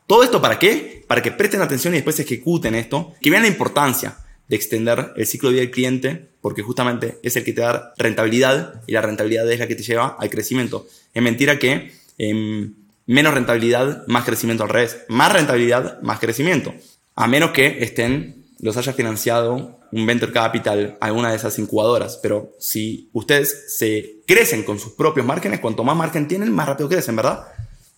¿Todo 0.07 0.23
esto 0.23 0.41
para 0.41 0.59
qué? 0.59 1.05
Para 1.07 1.21
que 1.21 1.31
presten 1.31 1.61
atención 1.61 1.93
y 1.93 1.97
después 1.97 2.19
ejecuten 2.19 2.75
esto, 2.75 3.13
que 3.21 3.29
vean 3.29 3.43
la 3.43 3.47
importancia 3.47 4.17
de 4.47 4.55
extender 4.55 5.13
el 5.15 5.25
ciclo 5.25 5.49
de 5.49 5.53
vida 5.53 5.61
del 5.61 5.71
cliente, 5.71 6.29
porque 6.41 6.61
justamente 6.61 7.19
es 7.23 7.37
el 7.37 7.45
que 7.45 7.53
te 7.53 7.61
da 7.61 7.93
rentabilidad 7.97 8.81
y 8.85 8.91
la 8.91 9.01
rentabilidad 9.01 9.49
es 9.49 9.59
la 9.59 9.67
que 9.67 9.75
te 9.75 9.83
lleva 9.83 10.17
al 10.19 10.29
crecimiento. 10.29 10.87
Es 11.13 11.23
mentira 11.23 11.57
que 11.57 11.93
em, 12.29 12.75
menos 13.07 13.33
rentabilidad, 13.33 14.05
más 14.07 14.25
crecimiento 14.25 14.63
al 14.63 14.69
revés. 14.69 14.99
Más 15.09 15.33
rentabilidad, 15.33 16.01
más 16.01 16.19
crecimiento. 16.19 16.73
A 17.15 17.27
menos 17.27 17.51
que 17.51 17.83
estén, 17.83 18.45
los 18.59 18.77
haya 18.77 18.93
financiado 18.93 19.79
un 19.91 20.05
venture 20.05 20.31
capital, 20.31 20.97
alguna 21.01 21.31
de 21.31 21.37
esas 21.37 21.57
incubadoras. 21.57 22.19
Pero 22.21 22.51
si 22.59 23.09
ustedes 23.11 23.77
se 23.77 24.21
crecen 24.27 24.63
con 24.63 24.79
sus 24.79 24.93
propios 24.93 25.25
márgenes, 25.25 25.59
cuanto 25.59 25.83
más 25.83 25.97
margen 25.97 26.27
tienen, 26.27 26.51
más 26.51 26.67
rápido 26.67 26.87
crecen, 26.87 27.15
¿verdad? 27.15 27.47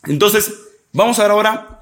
Entonces, 0.06 0.54
vamos 0.94 1.20
a 1.20 1.24
ver 1.24 1.32
ahora 1.32 1.82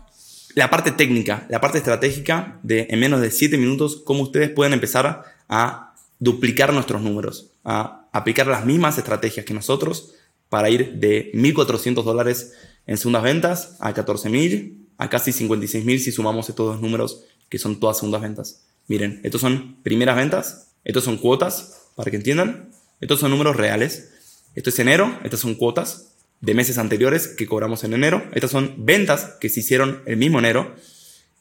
la 0.55 0.69
parte 0.69 0.91
técnica, 0.91 1.45
la 1.49 1.61
parte 1.61 1.77
estratégica 1.77 2.59
de 2.63 2.87
en 2.89 2.99
menos 2.99 3.21
de 3.21 3.31
7 3.31 3.57
minutos, 3.57 4.01
cómo 4.03 4.23
ustedes 4.23 4.49
pueden 4.49 4.73
empezar 4.73 5.23
a 5.47 5.93
duplicar 6.19 6.73
nuestros 6.73 7.01
números, 7.01 7.51
a 7.63 8.07
aplicar 8.11 8.47
las 8.47 8.65
mismas 8.65 8.97
estrategias 8.97 9.45
que 9.45 9.53
nosotros 9.53 10.15
para 10.51 10.69
ir 10.69 10.95
de 10.95 11.31
1.400 11.33 12.03
dólares 12.03 12.51
en 12.85 12.97
segundas 12.97 13.23
ventas 13.23 13.77
a 13.79 13.93
14.000, 13.93 14.79
a 14.97 15.09
casi 15.09 15.31
56.000 15.31 15.97
si 15.99 16.11
sumamos 16.11 16.49
estos 16.49 16.73
dos 16.73 16.81
números 16.81 17.23
que 17.47 17.57
son 17.57 17.79
todas 17.79 17.99
segundas 17.99 18.21
ventas. 18.21 18.65
Miren, 18.89 19.21
estos 19.23 19.39
son 19.39 19.77
primeras 19.81 20.17
ventas, 20.17 20.73
estos 20.83 21.05
son 21.05 21.17
cuotas, 21.17 21.87
para 21.95 22.11
que 22.11 22.17
entiendan, 22.17 22.69
estos 22.99 23.21
son 23.21 23.31
números 23.31 23.55
reales. 23.55 24.11
Esto 24.53 24.71
es 24.71 24.79
enero, 24.79 25.17
estas 25.23 25.39
son 25.39 25.55
cuotas, 25.55 26.09
de 26.41 26.53
meses 26.53 26.77
anteriores 26.77 27.29
que 27.29 27.47
cobramos 27.47 27.85
en 27.85 27.93
enero. 27.93 28.21
Estas 28.33 28.51
son 28.51 28.75
ventas 28.85 29.37
que 29.39 29.47
se 29.47 29.61
hicieron 29.61 30.01
el 30.05 30.17
mismo 30.17 30.39
enero. 30.39 30.75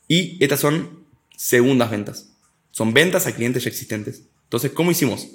Y 0.06 0.36
estas 0.38 0.60
son 0.60 1.04
segundas 1.36 1.90
ventas. 1.90 2.28
Son 2.70 2.94
ventas 2.94 3.26
a 3.26 3.34
clientes 3.34 3.64
ya 3.64 3.70
existentes. 3.70 4.22
Entonces, 4.44 4.70
¿cómo 4.70 4.92
hicimos 4.92 5.26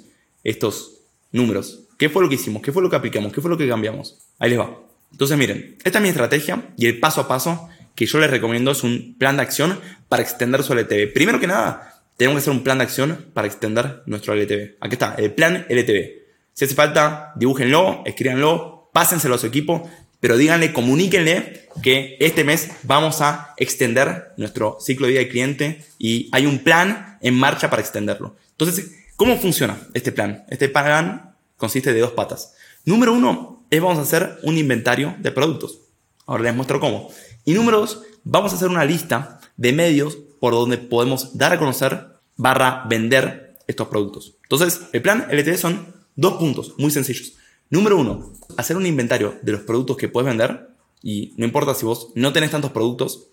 estos 0.44 1.02
números? 1.30 1.85
¿Qué 1.96 2.08
fue 2.08 2.22
lo 2.22 2.28
que 2.28 2.34
hicimos? 2.34 2.62
¿Qué 2.62 2.72
fue 2.72 2.82
lo 2.82 2.90
que 2.90 2.96
aplicamos? 2.96 3.32
¿Qué 3.32 3.40
fue 3.40 3.50
lo 3.50 3.56
que 3.56 3.68
cambiamos? 3.68 4.18
Ahí 4.38 4.50
les 4.50 4.58
va. 4.58 4.82
Entonces, 5.12 5.38
miren, 5.38 5.78
esta 5.82 5.98
es 5.98 6.02
mi 6.02 6.08
estrategia 6.08 6.68
y 6.76 6.86
el 6.86 7.00
paso 7.00 7.22
a 7.22 7.28
paso 7.28 7.68
que 7.94 8.06
yo 8.06 8.18
les 8.18 8.30
recomiendo 8.30 8.70
es 8.70 8.82
un 8.82 9.16
plan 9.18 9.36
de 9.36 9.42
acción 9.42 9.80
para 10.08 10.22
extender 10.22 10.62
su 10.62 10.74
LTV. 10.74 11.12
Primero 11.14 11.40
que 11.40 11.46
nada, 11.46 12.02
tenemos 12.16 12.36
que 12.36 12.42
hacer 12.42 12.52
un 12.52 12.62
plan 12.62 12.78
de 12.78 12.84
acción 12.84 13.26
para 13.32 13.46
extender 13.46 14.02
nuestro 14.06 14.34
LTV. 14.34 14.76
Aquí 14.80 14.94
está, 14.94 15.14
el 15.16 15.32
plan 15.32 15.66
LTV. 15.68 16.26
Si 16.52 16.64
hace 16.64 16.74
falta, 16.74 17.32
dibújenlo, 17.36 18.02
escríbanlo, 18.04 18.90
pásenselo 18.92 19.34
a 19.34 19.38
su 19.38 19.46
equipo, 19.46 19.90
pero 20.20 20.36
díganle, 20.36 20.72
comuníquenle 20.72 21.68
que 21.82 22.16
este 22.20 22.44
mes 22.44 22.70
vamos 22.82 23.20
a 23.20 23.54
extender 23.56 24.32
nuestro 24.36 24.78
ciclo 24.80 25.06
de 25.06 25.12
vida 25.12 25.20
de 25.20 25.28
cliente 25.28 25.84
y 25.98 26.28
hay 26.32 26.46
un 26.46 26.60
plan 26.60 27.18
en 27.20 27.34
marcha 27.34 27.70
para 27.70 27.82
extenderlo. 27.82 28.36
Entonces, 28.52 28.92
¿cómo 29.16 29.36
funciona 29.36 29.78
este 29.94 30.12
plan? 30.12 30.44
Este 30.48 30.68
plan 30.68 31.25
consiste 31.56 31.92
de 31.92 32.00
dos 32.00 32.12
patas. 32.12 32.54
Número 32.84 33.12
uno 33.12 33.66
es 33.70 33.80
vamos 33.80 33.98
a 33.98 34.02
hacer 34.02 34.38
un 34.42 34.58
inventario 34.58 35.16
de 35.18 35.32
productos. 35.32 35.80
Ahora 36.26 36.44
les 36.44 36.54
muestro 36.54 36.80
cómo. 36.80 37.10
Y 37.44 37.54
número 37.54 37.80
dos, 37.80 38.02
vamos 38.24 38.52
a 38.52 38.56
hacer 38.56 38.68
una 38.68 38.84
lista 38.84 39.40
de 39.56 39.72
medios 39.72 40.18
por 40.40 40.52
donde 40.52 40.78
podemos 40.78 41.36
dar 41.36 41.52
a 41.52 41.58
conocer 41.58 42.06
barra 42.36 42.84
vender 42.88 43.56
estos 43.66 43.88
productos. 43.88 44.36
Entonces, 44.42 44.82
el 44.92 45.02
plan 45.02 45.26
LTD 45.30 45.56
son 45.56 45.94
dos 46.14 46.34
puntos 46.34 46.74
muy 46.78 46.90
sencillos. 46.90 47.34
Número 47.70 47.96
uno, 47.96 48.32
hacer 48.56 48.76
un 48.76 48.86
inventario 48.86 49.38
de 49.42 49.52
los 49.52 49.62
productos 49.62 49.96
que 49.96 50.08
puedes 50.08 50.28
vender. 50.28 50.68
Y 51.02 51.34
no 51.36 51.44
importa 51.44 51.74
si 51.74 51.84
vos 51.84 52.12
no 52.14 52.32
tenés 52.32 52.50
tantos 52.50 52.72
productos. 52.72 53.28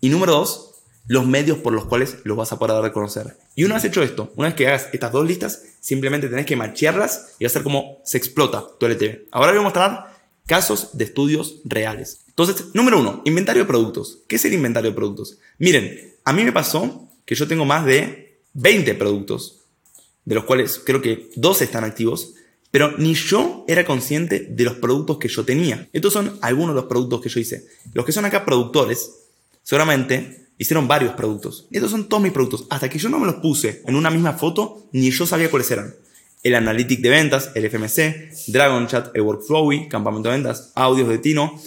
Y 0.00 0.08
número 0.08 0.32
dos, 0.32 0.73
los 1.06 1.26
medios 1.26 1.58
por 1.58 1.72
los 1.72 1.84
cuales 1.84 2.16
los 2.24 2.36
vas 2.36 2.52
a 2.52 2.58
poder 2.58 2.76
dar 2.76 2.84
a 2.84 2.92
conocer. 2.92 3.36
Y 3.54 3.64
una 3.64 3.74
vez 3.74 3.84
hecho 3.84 4.02
esto, 4.02 4.32
una 4.36 4.48
vez 4.48 4.56
que 4.56 4.66
hagas 4.66 4.88
estas 4.92 5.12
dos 5.12 5.26
listas, 5.26 5.62
simplemente 5.80 6.28
tenés 6.28 6.46
que 6.46 6.56
machearlas 6.56 7.34
y 7.38 7.44
hacer 7.44 7.62
como 7.62 7.98
se 8.04 8.18
explota 8.18 8.64
tu 8.78 8.86
LTV. 8.86 9.28
Ahora 9.30 9.52
voy 9.52 9.60
a 9.60 9.64
mostrar 9.64 10.14
casos 10.46 10.96
de 10.96 11.04
estudios 11.04 11.60
reales. 11.64 12.24
Entonces, 12.28 12.66
número 12.74 13.00
uno, 13.00 13.22
inventario 13.24 13.62
de 13.62 13.68
productos. 13.68 14.18
¿Qué 14.26 14.36
es 14.36 14.44
el 14.44 14.54
inventario 14.54 14.90
de 14.90 14.96
productos? 14.96 15.38
Miren, 15.58 16.14
a 16.24 16.32
mí 16.32 16.44
me 16.44 16.52
pasó 16.52 17.08
que 17.24 17.34
yo 17.34 17.46
tengo 17.46 17.64
más 17.64 17.84
de 17.84 18.40
20 18.54 18.94
productos, 18.94 19.60
de 20.24 20.34
los 20.34 20.44
cuales 20.44 20.80
creo 20.84 21.02
que 21.02 21.30
dos 21.36 21.60
están 21.62 21.84
activos, 21.84 22.34
pero 22.70 22.96
ni 22.98 23.14
yo 23.14 23.64
era 23.68 23.84
consciente 23.84 24.40
de 24.40 24.64
los 24.64 24.74
productos 24.74 25.18
que 25.18 25.28
yo 25.28 25.44
tenía. 25.44 25.88
Estos 25.92 26.12
son 26.12 26.38
algunos 26.40 26.74
de 26.74 26.80
los 26.80 26.88
productos 26.88 27.20
que 27.20 27.28
yo 27.28 27.40
hice. 27.40 27.66
Los 27.92 28.04
que 28.04 28.12
son 28.12 28.24
acá 28.24 28.44
productores, 28.44 29.12
seguramente 29.62 30.43
hicieron 30.58 30.88
varios 30.88 31.14
productos. 31.14 31.66
Estos 31.70 31.90
son 31.90 32.08
todos 32.08 32.22
mis 32.22 32.32
productos. 32.32 32.66
Hasta 32.70 32.88
que 32.88 32.98
yo 32.98 33.08
no 33.08 33.18
me 33.18 33.26
los 33.26 33.36
puse 33.36 33.82
en 33.86 33.96
una 33.96 34.10
misma 34.10 34.34
foto, 34.34 34.86
ni 34.92 35.10
yo 35.10 35.26
sabía 35.26 35.50
cuáles 35.50 35.70
eran. 35.70 35.94
El 36.42 36.54
Analytic 36.54 37.00
de 37.00 37.08
ventas, 37.08 37.50
el 37.54 37.64
FMC, 37.64 38.48
Dragon 38.48 38.86
Chat, 38.86 39.14
el 39.14 39.22
Workflowy, 39.22 39.88
Campamento 39.88 40.28
de 40.28 40.36
ventas, 40.36 40.72
Audios 40.74 41.08
de 41.08 41.18
Tino, 41.18 41.58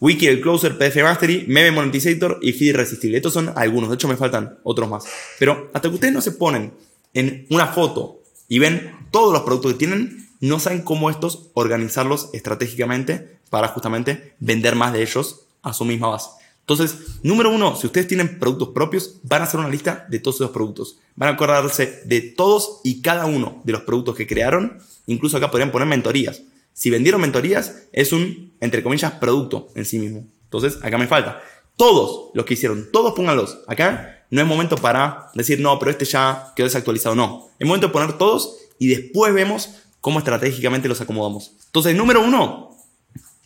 Wiki, 0.00 0.26
el 0.26 0.40
Closer, 0.40 0.78
PDF 0.78 1.02
Mastery, 1.02 1.44
Meme 1.48 1.72
Monetizator 1.72 2.38
y 2.42 2.52
Feed 2.52 2.68
Irresistible. 2.68 3.16
Estos 3.16 3.34
son 3.34 3.52
algunos, 3.56 3.90
de 3.90 3.96
hecho 3.96 4.08
me 4.08 4.16
faltan 4.16 4.58
otros 4.62 4.88
más. 4.88 5.04
Pero 5.38 5.70
hasta 5.72 5.88
que 5.88 5.94
ustedes 5.94 6.14
no 6.14 6.20
se 6.20 6.32
ponen 6.32 6.72
en 7.12 7.46
una 7.50 7.66
foto 7.66 8.20
y 8.48 8.58
ven 8.58 8.92
todos 9.10 9.32
los 9.32 9.42
productos 9.42 9.72
que 9.72 9.78
tienen, 9.78 10.28
no 10.40 10.58
saben 10.58 10.82
cómo 10.82 11.10
estos 11.10 11.50
organizarlos 11.54 12.30
estratégicamente 12.32 13.38
para 13.50 13.68
justamente 13.68 14.34
vender 14.38 14.74
más 14.74 14.92
de 14.92 15.02
ellos 15.02 15.46
a 15.62 15.74
su 15.74 15.84
misma 15.84 16.08
base. 16.08 16.30
Entonces, 16.70 17.18
número 17.24 17.50
uno, 17.50 17.74
si 17.74 17.88
ustedes 17.88 18.06
tienen 18.06 18.38
productos 18.38 18.68
propios, 18.68 19.16
van 19.24 19.42
a 19.42 19.44
hacer 19.44 19.58
una 19.58 19.68
lista 19.68 20.06
de 20.08 20.20
todos 20.20 20.36
esos 20.36 20.50
productos. 20.52 21.00
Van 21.16 21.30
a 21.30 21.32
acordarse 21.32 22.02
de 22.04 22.20
todos 22.20 22.80
y 22.84 23.02
cada 23.02 23.26
uno 23.26 23.60
de 23.64 23.72
los 23.72 23.82
productos 23.82 24.14
que 24.14 24.24
crearon. 24.24 24.78
Incluso 25.08 25.36
acá 25.36 25.50
podrían 25.50 25.72
poner 25.72 25.88
mentorías. 25.88 26.42
Si 26.72 26.88
vendieron 26.88 27.22
mentorías, 27.22 27.88
es 27.92 28.12
un, 28.12 28.52
entre 28.60 28.84
comillas, 28.84 29.10
producto 29.14 29.66
en 29.74 29.84
sí 29.84 29.98
mismo. 29.98 30.28
Entonces, 30.44 30.78
acá 30.80 30.96
me 30.96 31.08
falta. 31.08 31.42
Todos 31.74 32.30
los 32.34 32.44
que 32.44 32.54
hicieron, 32.54 32.86
todos 32.92 33.14
pónganlos. 33.14 33.58
Acá 33.66 34.24
no 34.30 34.40
es 34.40 34.46
momento 34.46 34.76
para 34.76 35.26
decir, 35.34 35.58
no, 35.58 35.76
pero 35.80 35.90
este 35.90 36.04
ya 36.04 36.52
quedó 36.54 36.66
desactualizado. 36.66 37.16
No. 37.16 37.48
Es 37.58 37.66
momento 37.66 37.88
de 37.88 37.92
poner 37.92 38.16
todos 38.16 38.58
y 38.78 38.86
después 38.86 39.34
vemos 39.34 39.70
cómo 40.00 40.20
estratégicamente 40.20 40.86
los 40.86 41.00
acomodamos. 41.00 41.50
Entonces, 41.66 41.96
número 41.96 42.22
uno, 42.22 42.76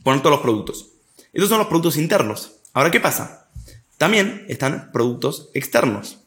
poner 0.02 0.21
todos 0.21 0.33
los 0.33 0.43
productos. 0.43 0.88
Estos 1.33 1.49
son 1.49 1.57
los 1.57 1.69
productos 1.69 1.97
internos. 1.97 2.50
Ahora, 2.75 2.90
¿qué 2.90 2.99
pasa? 2.99 3.47
También 3.99 4.45
están 4.49 4.90
productos 4.93 5.49
externos. 5.54 6.19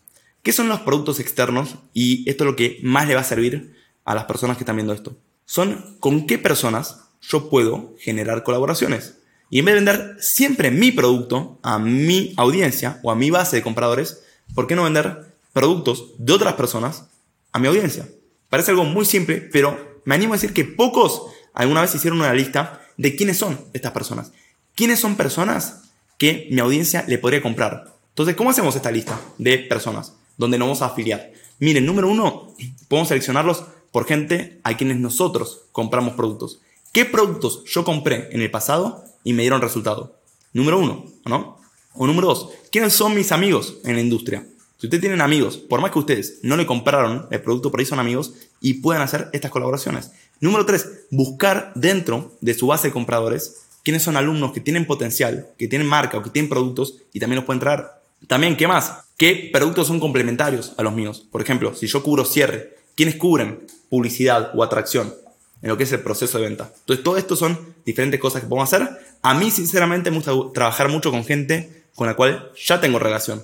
¿Qué 0.43 0.53
son 0.53 0.69
los 0.69 0.79
productos 0.79 1.19
externos? 1.19 1.75
Y 1.93 2.27
esto 2.29 2.45
es 2.45 2.49
lo 2.49 2.55
que 2.55 2.79
más 2.83 3.05
le 3.05 3.15
va 3.15 3.21
a 3.21 3.25
servir 3.25 3.75
a 4.05 4.15
las 4.15 4.23
personas 4.23 4.55
que 4.55 4.63
están 4.63 4.77
viendo 4.77 4.93
esto. 4.93 5.17
Son 5.45 5.97
con 5.99 6.25
qué 6.25 6.37
personas 6.37 7.01
yo 7.21 7.49
puedo 7.49 7.95
generar 7.99 8.43
colaboraciones. 8.43 9.17
Y 9.49 9.59
en 9.59 9.65
vez 9.65 9.73
de 9.73 9.83
vender 9.83 10.17
siempre 10.21 10.71
mi 10.71 10.93
producto 10.93 11.59
a 11.63 11.79
mi 11.79 12.33
audiencia 12.37 13.01
o 13.03 13.11
a 13.11 13.15
mi 13.15 13.29
base 13.29 13.57
de 13.57 13.61
compradores, 13.61 14.23
¿por 14.55 14.67
qué 14.67 14.75
no 14.77 14.83
vender 14.83 15.35
productos 15.51 16.13
de 16.17 16.31
otras 16.31 16.53
personas 16.53 17.09
a 17.51 17.59
mi 17.59 17.67
audiencia? 17.67 18.07
Parece 18.49 18.71
algo 18.71 18.85
muy 18.85 19.03
simple, 19.03 19.41
pero 19.51 20.01
me 20.05 20.15
animo 20.15 20.33
a 20.33 20.37
decir 20.37 20.53
que 20.53 20.63
pocos 20.63 21.23
alguna 21.53 21.81
vez 21.81 21.93
hicieron 21.93 22.21
una 22.21 22.33
lista 22.33 22.81
de 22.95 23.17
quiénes 23.17 23.37
son 23.37 23.59
estas 23.73 23.91
personas. 23.91 24.31
¿Quiénes 24.75 25.01
son 25.01 25.17
personas 25.17 25.86
que 26.17 26.47
mi 26.51 26.59
audiencia 26.59 27.05
le 27.07 27.17
podría 27.17 27.41
comprar? 27.41 27.93
Entonces, 28.09 28.35
¿cómo 28.35 28.49
hacemos 28.49 28.75
esta 28.75 28.91
lista 28.91 29.19
de 29.37 29.59
personas 29.59 30.13
donde 30.37 30.57
nos 30.57 30.67
vamos 30.67 30.81
a 30.81 30.87
afiliar? 30.87 31.31
Miren, 31.59 31.85
número 31.85 32.09
uno, 32.09 32.53
podemos 32.87 33.09
seleccionarlos 33.09 33.63
por 33.91 34.05
gente 34.05 34.59
a 34.63 34.75
quienes 34.77 34.97
nosotros 34.97 35.61
compramos 35.71 36.15
productos. 36.15 36.61
¿Qué 36.91 37.05
productos 37.05 37.63
yo 37.65 37.83
compré 37.83 38.29
en 38.31 38.41
el 38.41 38.51
pasado 38.51 39.03
y 39.23 39.33
me 39.33 39.43
dieron 39.43 39.61
resultado? 39.61 40.15
Número 40.53 40.79
uno, 40.79 41.05
¿no? 41.25 41.59
O 41.93 42.07
número 42.07 42.27
dos, 42.27 42.49
¿quiénes 42.71 42.93
son 42.93 43.15
mis 43.15 43.31
amigos 43.31 43.77
en 43.83 43.95
la 43.95 44.01
industria? 44.01 44.45
Si 44.79 44.85
ustedes 44.85 45.01
tienen 45.01 45.21
amigos, 45.21 45.57
por 45.57 45.81
más 45.81 45.91
que 45.91 45.99
ustedes 45.99 46.39
no 46.43 46.55
le 46.55 46.67
compraron 46.67 47.27
el 47.31 47.41
producto, 47.41 47.71
por 47.71 47.79
ahí 47.79 47.85
son 47.85 47.99
amigos 47.99 48.33
y 48.61 48.75
pueden 48.75 49.01
hacer 49.01 49.29
estas 49.33 49.49
colaboraciones. 49.49 50.11
Número 50.39 50.65
tres, 50.65 50.87
buscar 51.09 51.71
dentro 51.73 52.35
de 52.41 52.53
su 52.53 52.67
base 52.67 52.87
de 52.87 52.93
compradores 52.93 53.66
quiénes 53.87 54.03
son 54.03 54.17
alumnos 54.17 54.51
que 54.51 54.59
tienen 54.59 54.85
potencial, 54.85 55.47
que 55.57 55.69
tienen 55.69 55.87
marca 55.87 56.17
o 56.17 56.21
que 56.21 56.29
tienen 56.29 56.49
productos 56.49 56.95
y 57.13 57.21
también 57.21 57.37
los 57.37 57.45
pueden 57.45 57.61
traer. 57.61 57.85
También, 58.27 58.57
¿qué 58.57 58.67
más? 58.67 59.05
¿Qué 59.15 59.49
productos 59.53 59.87
son 59.87 60.01
complementarios 60.01 60.73
a 60.75 60.83
los 60.83 60.91
míos? 60.91 61.25
Por 61.31 61.41
ejemplo, 61.41 61.73
si 61.73 61.87
yo 61.87 62.03
cubro 62.03 62.25
cierre, 62.25 62.75
¿quiénes 62.97 63.15
cubren 63.15 63.61
publicidad 63.89 64.51
o 64.53 64.61
atracción 64.61 65.15
en 65.61 65.69
lo 65.69 65.77
que 65.77 65.85
es 65.85 65.91
el 65.93 66.01
proceso 66.01 66.37
de 66.37 66.49
venta? 66.49 66.69
Entonces, 66.81 67.01
todo 67.01 67.15
esto 67.15 67.37
son 67.37 67.75
diferentes 67.85 68.19
cosas 68.19 68.41
que 68.41 68.49
podemos 68.49 68.73
hacer. 68.73 68.89
A 69.21 69.33
mí, 69.35 69.51
sinceramente, 69.51 70.11
me 70.11 70.17
gusta 70.17 70.33
trabajar 70.53 70.89
mucho 70.89 71.09
con 71.09 71.23
gente 71.23 71.85
con 71.95 72.07
la 72.07 72.17
cual 72.17 72.51
ya 72.61 72.81
tengo 72.81 72.99
relación. 72.99 73.41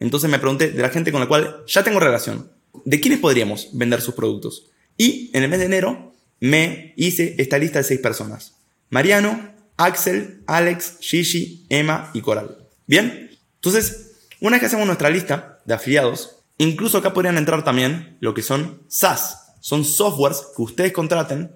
Entonces 0.00 0.28
me 0.28 0.40
pregunté 0.40 0.72
de 0.72 0.82
la 0.82 0.90
gente 0.90 1.12
con 1.12 1.20
la 1.20 1.28
cual 1.28 1.62
ya 1.68 1.84
tengo 1.84 2.00
relación, 2.00 2.50
¿de 2.84 2.98
quiénes 2.98 3.20
podríamos 3.20 3.68
vender 3.72 4.00
sus 4.00 4.14
productos? 4.14 4.66
Y 4.98 5.30
en 5.34 5.44
el 5.44 5.50
mes 5.50 5.60
de 5.60 5.66
enero 5.66 6.12
me 6.40 6.94
hice 6.96 7.36
esta 7.38 7.58
lista 7.58 7.78
de 7.78 7.84
seis 7.84 8.00
personas. 8.00 8.56
Mariano, 8.90 9.53
Axel, 9.76 10.42
Alex, 10.46 10.98
Gigi, 11.00 11.66
Emma 11.68 12.10
y 12.14 12.20
Coral. 12.20 12.58
¿Bien? 12.86 13.30
Entonces, 13.56 14.12
una 14.40 14.52
vez 14.52 14.60
que 14.60 14.66
hacemos 14.66 14.86
nuestra 14.86 15.10
lista 15.10 15.60
de 15.64 15.74
afiliados, 15.74 16.36
incluso 16.58 16.98
acá 16.98 17.12
podrían 17.12 17.38
entrar 17.38 17.64
también 17.64 18.16
lo 18.20 18.34
que 18.34 18.42
son 18.42 18.82
SaaS. 18.88 19.54
Son 19.60 19.84
softwares 19.84 20.42
que 20.54 20.62
ustedes 20.62 20.92
contraten 20.92 21.50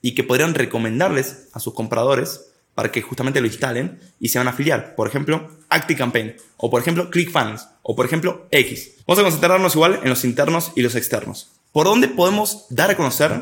y 0.00 0.14
que 0.14 0.24
podrían 0.24 0.54
recomendarles 0.54 1.48
a 1.52 1.60
sus 1.60 1.74
compradores 1.74 2.52
para 2.74 2.90
que 2.90 3.02
justamente 3.02 3.40
lo 3.40 3.46
instalen 3.46 4.00
y 4.18 4.28
se 4.28 4.38
van 4.38 4.48
a 4.48 4.50
afiliar. 4.50 4.94
Por 4.94 5.06
ejemplo, 5.06 5.48
ActiveCampaign, 5.68 6.36
o 6.56 6.70
por 6.70 6.80
ejemplo, 6.80 7.10
ClickFunnels, 7.10 7.68
o 7.82 7.94
por 7.94 8.06
ejemplo, 8.06 8.46
X. 8.50 8.92
Vamos 9.06 9.20
a 9.20 9.22
concentrarnos 9.22 9.74
igual 9.74 10.00
en 10.02 10.08
los 10.08 10.24
internos 10.24 10.72
y 10.74 10.82
los 10.82 10.94
externos. 10.94 11.52
¿Por 11.70 11.86
dónde 11.86 12.08
podemos 12.08 12.66
dar 12.70 12.90
a 12.90 12.96
conocer 12.96 13.32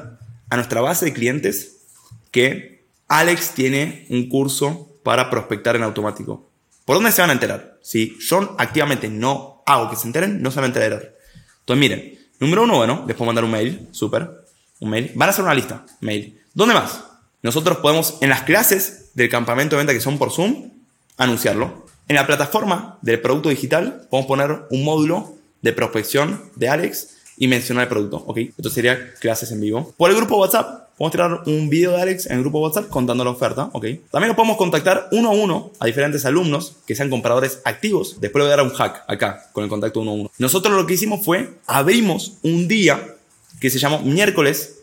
a 0.51 0.57
nuestra 0.57 0.81
base 0.81 1.07
de 1.07 1.13
clientes 1.13 1.79
que 2.31 2.80
Alex 3.11 3.55
tiene 3.55 4.07
un 4.09 4.29
curso 4.29 4.97
para 5.03 5.29
prospectar 5.31 5.75
en 5.75 5.83
automático. 5.83 6.49
¿Por 6.85 6.95
dónde 6.95 7.11
se 7.11 7.21
van 7.21 7.31
a 7.31 7.33
enterar? 7.33 7.77
Si 7.83 8.17
yo 8.21 8.55
activamente 8.57 9.09
no 9.09 9.65
hago 9.67 9.91
que 9.91 9.97
se 9.97 10.07
enteren, 10.07 10.41
no 10.41 10.53
se 10.53 10.61
van 10.61 10.65
a 10.65 10.67
enterar. 10.69 11.17
Entonces, 11.59 11.81
miren, 11.81 12.19
número 12.39 12.63
uno, 12.63 12.77
bueno, 12.77 13.05
les 13.09 13.17
puedo 13.17 13.27
mandar 13.27 13.45
un 13.45 13.51
mail, 13.51 13.89
súper, 13.91 14.31
un 14.79 14.91
mail. 14.91 15.11
Van 15.17 15.29
a 15.29 15.31
hacer 15.31 15.45
una 15.45 15.55
lista, 15.55 15.85
mail. 16.01 16.41
¿Dónde 16.55 16.73
más? 16.73 17.03
Nosotros 17.43 17.79
podemos, 17.79 18.17
en 18.21 18.29
las 18.29 18.43
clases 18.43 19.11
del 19.15 19.29
campamento 19.29 19.75
de 19.75 19.81
venta 19.81 19.93
que 19.93 20.01
son 20.01 20.17
por 20.17 20.31
Zoom, 20.31 20.71
anunciarlo. 21.17 21.87
En 22.07 22.15
la 22.15 22.29
plataforma 22.29 23.01
del 23.03 23.21
producto 23.21 23.49
digital, 23.49 24.07
podemos 24.09 24.29
poner 24.29 24.67
un 24.71 24.85
módulo 24.85 25.35
de 25.63 25.73
prospección 25.73 26.45
de 26.55 26.69
Alex 26.69 27.17
y 27.41 27.49
mencionar 27.49 27.85
el 27.85 27.89
producto, 27.89 28.23
¿ok? 28.27 28.37
Esto 28.37 28.69
sería 28.69 29.15
clases 29.15 29.51
en 29.51 29.63
vivo. 29.63 29.95
Por 29.97 30.11
el 30.11 30.17
grupo 30.17 30.37
WhatsApp, 30.37 30.91
podemos 30.99 31.11
tirar 31.11 31.43
un 31.47 31.71
video 31.71 31.93
de 31.93 32.03
Alex 32.03 32.27
en 32.27 32.37
el 32.37 32.41
grupo 32.43 32.61
WhatsApp 32.61 32.91
contando 32.91 33.25
la 33.25 33.31
oferta, 33.31 33.71
¿ok? 33.73 33.87
También 34.11 34.29
lo 34.29 34.37
podemos 34.37 34.59
contactar 34.59 35.09
uno 35.13 35.31
a 35.31 35.33
uno 35.33 35.73
a 35.81 35.87
diferentes 35.87 36.27
alumnos 36.27 36.77
que 36.87 36.95
sean 36.95 37.09
compradores 37.09 37.63
activos. 37.65 38.21
Después 38.21 38.43
le 38.43 38.49
voy 38.49 38.53
a 38.53 38.57
dar 38.57 38.67
un 38.67 38.75
hack 38.75 39.05
acá 39.09 39.49
con 39.55 39.65
el 39.65 39.71
contacto 39.71 40.01
uno 40.01 40.11
a 40.11 40.15
uno. 40.15 40.31
Nosotros 40.37 40.75
lo 40.75 40.87
que 40.87 40.93
hicimos 40.93 41.25
fue 41.25 41.55
abrimos 41.67 42.35
un 42.43 42.69
día 42.69 43.17
que 43.59 43.71
se 43.71 43.79
llamó 43.79 44.01
miércoles 44.01 44.77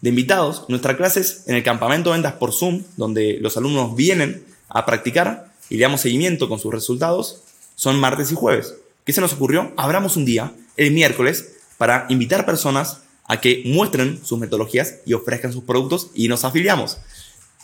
de 0.00 0.08
invitados, 0.08 0.64
nuestras 0.66 0.96
clases 0.96 1.44
en 1.46 1.54
el 1.54 1.62
campamento 1.62 2.10
de 2.10 2.14
ventas 2.14 2.32
por 2.32 2.52
Zoom, 2.52 2.82
donde 2.96 3.38
los 3.40 3.56
alumnos 3.56 3.94
vienen 3.94 4.44
a 4.68 4.84
practicar 4.84 5.52
y 5.68 5.76
le 5.76 5.82
damos 5.82 6.00
seguimiento 6.00 6.48
con 6.48 6.58
sus 6.58 6.74
resultados, 6.74 7.44
son 7.76 8.00
martes 8.00 8.32
y 8.32 8.34
jueves. 8.34 8.74
¿Qué 9.04 9.12
se 9.12 9.20
nos 9.20 9.32
ocurrió? 9.32 9.72
Abramos 9.76 10.16
un 10.16 10.24
día, 10.24 10.52
el 10.76 10.90
miércoles, 10.90 11.59
para 11.80 12.04
invitar 12.10 12.44
personas 12.44 12.98
a 13.24 13.40
que 13.40 13.62
muestren 13.64 14.20
sus 14.22 14.38
metodologías 14.38 14.96
y 15.06 15.14
ofrezcan 15.14 15.50
sus 15.50 15.64
productos 15.64 16.10
y 16.12 16.28
nos 16.28 16.44
afiliamos. 16.44 16.98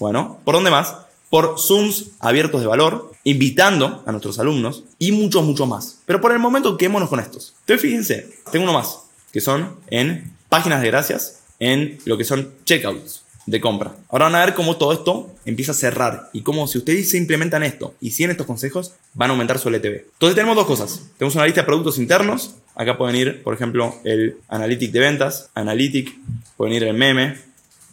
Bueno, 0.00 0.40
¿por 0.42 0.54
dónde 0.54 0.70
más? 0.70 0.94
Por 1.28 1.58
Zooms 1.58 2.12
abiertos 2.18 2.62
de 2.62 2.66
valor, 2.66 3.12
invitando 3.24 4.02
a 4.06 4.12
nuestros 4.12 4.38
alumnos 4.38 4.84
y 4.98 5.12
mucho, 5.12 5.42
mucho 5.42 5.66
más. 5.66 5.98
Pero 6.06 6.22
por 6.22 6.32
el 6.32 6.38
momento 6.38 6.78
quedémonos 6.78 7.10
con 7.10 7.20
estos. 7.20 7.52
Entonces 7.60 7.82
fíjense, 7.82 8.30
tengo 8.50 8.62
uno 8.62 8.72
más, 8.72 9.00
que 9.32 9.42
son 9.42 9.76
en 9.88 10.32
páginas 10.48 10.80
de 10.80 10.86
gracias, 10.86 11.40
en 11.58 11.98
lo 12.06 12.16
que 12.16 12.24
son 12.24 12.54
checkouts 12.64 13.22
de 13.44 13.60
compra. 13.60 13.96
Ahora 14.08 14.24
van 14.24 14.34
a 14.36 14.46
ver 14.46 14.54
cómo 14.54 14.78
todo 14.78 14.94
esto 14.94 15.30
empieza 15.44 15.72
a 15.72 15.74
cerrar 15.74 16.30
y 16.32 16.40
cómo 16.40 16.66
si 16.68 16.78
ustedes 16.78 17.10
se 17.10 17.18
implementan 17.18 17.62
esto 17.64 17.94
y 18.00 18.12
siguen 18.12 18.30
estos 18.30 18.46
consejos, 18.46 18.92
van 19.12 19.28
a 19.28 19.32
aumentar 19.34 19.58
su 19.58 19.68
LTV. 19.68 20.06
Entonces 20.12 20.34
tenemos 20.34 20.56
dos 20.56 20.66
cosas. 20.66 21.02
Tenemos 21.18 21.34
una 21.34 21.44
lista 21.44 21.60
de 21.60 21.66
productos 21.66 21.98
internos. 21.98 22.54
Acá 22.76 22.98
pueden 22.98 23.16
ir, 23.16 23.42
por 23.42 23.54
ejemplo, 23.54 23.96
el 24.04 24.36
Analytic 24.48 24.92
de 24.92 25.00
ventas, 25.00 25.50
Analytic, 25.54 26.14
pueden 26.56 26.74
ir 26.74 26.84
el 26.84 26.94
meme, 26.94 27.38